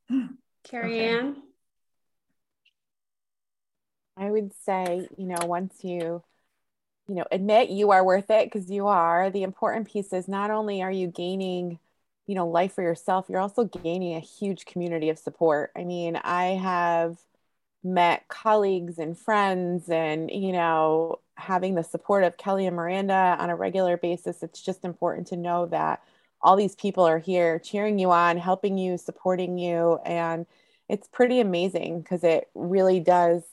[0.63, 1.09] Carrie okay.
[1.09, 1.35] Ann.
[4.17, 6.21] I would say, you know, once you,
[7.07, 10.51] you know, admit you are worth it because you are, the important piece is not
[10.51, 11.79] only are you gaining,
[12.27, 15.71] you know, life for yourself, you're also gaining a huge community of support.
[15.73, 17.17] I mean, I have
[17.81, 23.49] met colleagues and friends and, you know, having the support of Kelly and Miranda on
[23.49, 26.03] a regular basis, it's just important to know that
[26.41, 29.99] all these people are here cheering you on, helping you, supporting you.
[30.05, 30.45] And
[30.87, 33.43] it's pretty amazing because it really does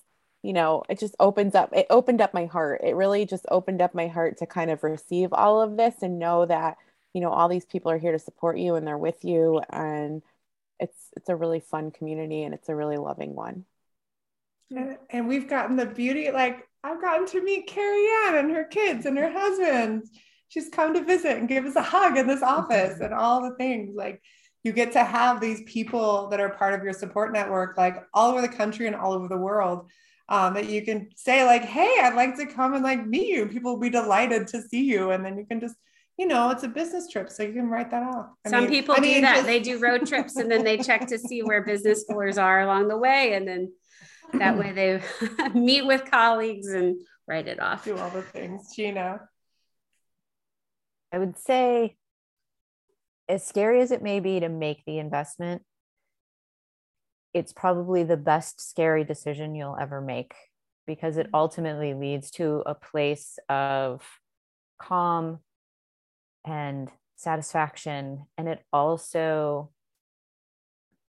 [0.47, 2.83] you know, it just opens up, it opened up my heart.
[2.85, 6.21] It really just opened up my heart to kind of receive all of this and
[6.21, 6.77] know that,
[7.13, 9.61] you know, all these people are here to support you and they're with you.
[9.71, 10.23] And
[10.79, 13.65] it's, it's a really fun community and it's a really loving one.
[14.71, 18.63] And, and we've gotten the beauty, like I've gotten to meet Carrie Ann and her
[18.63, 20.05] kids and her husband.
[20.49, 23.57] She's come to visit and give us a hug in this office and all the
[23.57, 24.23] things like
[24.63, 28.31] you get to have these people that are part of your support network like all
[28.31, 29.91] over the country and all over the world
[30.29, 33.47] um, that you can say like, "Hey, I'd like to come and like meet you."
[33.47, 35.77] People will be delighted to see you, and then you can just,
[36.19, 38.27] you know, it's a business trip, so you can write that off.
[38.45, 39.35] I Some mean, people I do that.
[39.37, 39.47] Just...
[39.47, 42.89] they do road trips, and then they check to see where business schoolers are along
[42.89, 43.73] the way, and then
[44.39, 45.03] that way they
[45.55, 47.85] meet with colleagues and write it off.
[47.85, 49.29] Do all the things, Gina.
[51.13, 51.97] I would say,
[53.29, 55.63] as scary as it may be to make the investment,
[57.33, 60.35] it's probably the best scary decision you'll ever make
[60.87, 61.37] because it mm-hmm.
[61.37, 64.03] ultimately leads to a place of
[64.79, 65.41] calm
[66.45, 68.27] and satisfaction.
[68.39, 69.71] And it also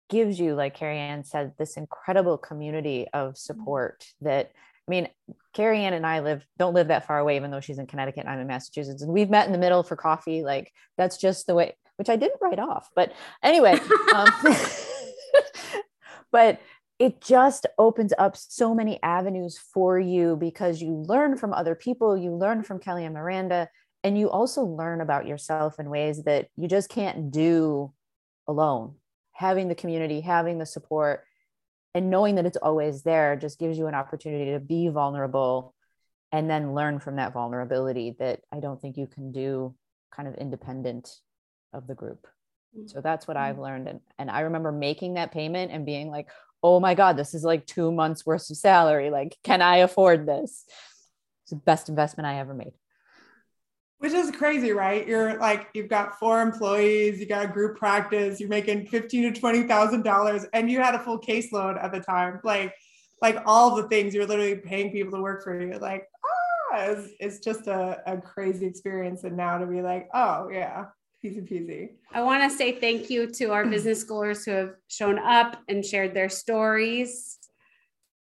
[0.09, 3.35] gives you, like Carrie Ann said, this incredible community of mm-hmm.
[3.35, 4.51] support that
[4.87, 5.09] I mean,
[5.53, 8.25] Carrie Ann and I live don't live that far away, even though she's in Connecticut
[8.25, 9.01] and I'm in Massachusetts.
[9.01, 10.43] And we've met in the middle for coffee.
[10.43, 12.89] Like that's just the way, which I didn't write off.
[12.95, 13.79] But anyway,
[14.13, 14.27] um,
[16.31, 16.59] but
[16.99, 22.15] it just opens up so many avenues for you because you learn from other people,
[22.15, 23.67] you learn from Kelly and Miranda,
[24.03, 27.91] and you also learn about yourself in ways that you just can't do
[28.47, 28.95] alone.
[29.35, 31.23] Having the community, having the support,
[31.93, 35.73] and knowing that it's always there just gives you an opportunity to be vulnerable
[36.31, 39.75] and then learn from that vulnerability that I don't think you can do
[40.11, 41.09] kind of independent
[41.71, 42.27] of the group.
[42.87, 43.63] So that's what I've mm.
[43.63, 43.87] learned.
[43.87, 46.29] And, and I remember making that payment and being like,
[46.61, 49.09] oh my God, this is like two months worth of salary.
[49.09, 50.65] Like, can I afford this?
[51.43, 52.73] It's the best investment I ever made.
[53.99, 55.07] Which is crazy, right?
[55.07, 59.39] You're like, you've got four employees, you got a group practice, you're making fifteen to
[59.39, 62.39] twenty thousand dollars, and you had a full caseload at the time.
[62.43, 62.73] Like,
[63.21, 65.77] like all the things you're literally paying people to work for you.
[65.79, 69.23] Like, ah, it's, it's just a, a crazy experience.
[69.23, 70.85] And now to be like, oh yeah,
[71.23, 71.89] easy peasy.
[72.11, 75.85] I want to say thank you to our business schoolers who have shown up and
[75.85, 77.34] shared their stories.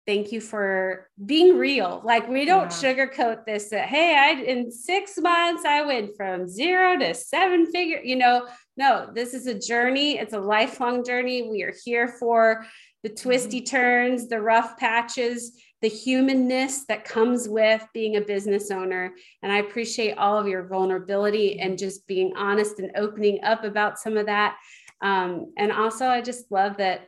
[0.08, 2.02] Thank you for being real.
[2.04, 2.94] Like we don't Yeah.
[2.96, 8.02] sugarcoat this that hey, I in 6 months I went from 0 to 7 figure,
[8.04, 8.48] you know.
[8.78, 10.18] No, this is a journey.
[10.18, 11.50] It's a lifelong journey.
[11.50, 12.66] We are here for
[13.04, 19.14] the twisty turns, the rough patches, the humanness that comes with being a business owner.
[19.42, 24.00] And I appreciate all of your vulnerability and just being honest and opening up about
[24.00, 24.58] some of that.
[25.02, 27.08] Um, and also, I just love that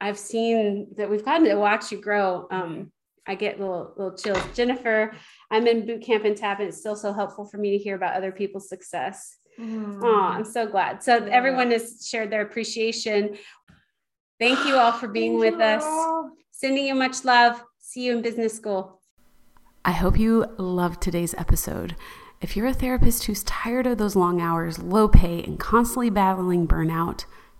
[0.00, 2.46] I've seen that we've gotten to watch you grow.
[2.50, 2.92] Um,
[3.26, 4.42] I get little little chills.
[4.54, 5.12] Jennifer,
[5.50, 7.94] I'm in boot camp and tap, and it's still so helpful for me to hear
[7.96, 9.36] about other people's success.
[9.58, 11.02] Oh, I'm so glad.
[11.02, 11.30] So Yeah.
[11.32, 13.36] everyone has shared their appreciation.
[14.40, 15.84] Thank you all for being with us.
[16.50, 17.62] Sending you much love.
[17.78, 19.00] See you in business school.
[19.84, 21.94] I hope you loved today's episode.
[22.40, 26.66] If you're a therapist who's tired of those long hours, low pay, and constantly battling
[26.66, 27.24] burnout,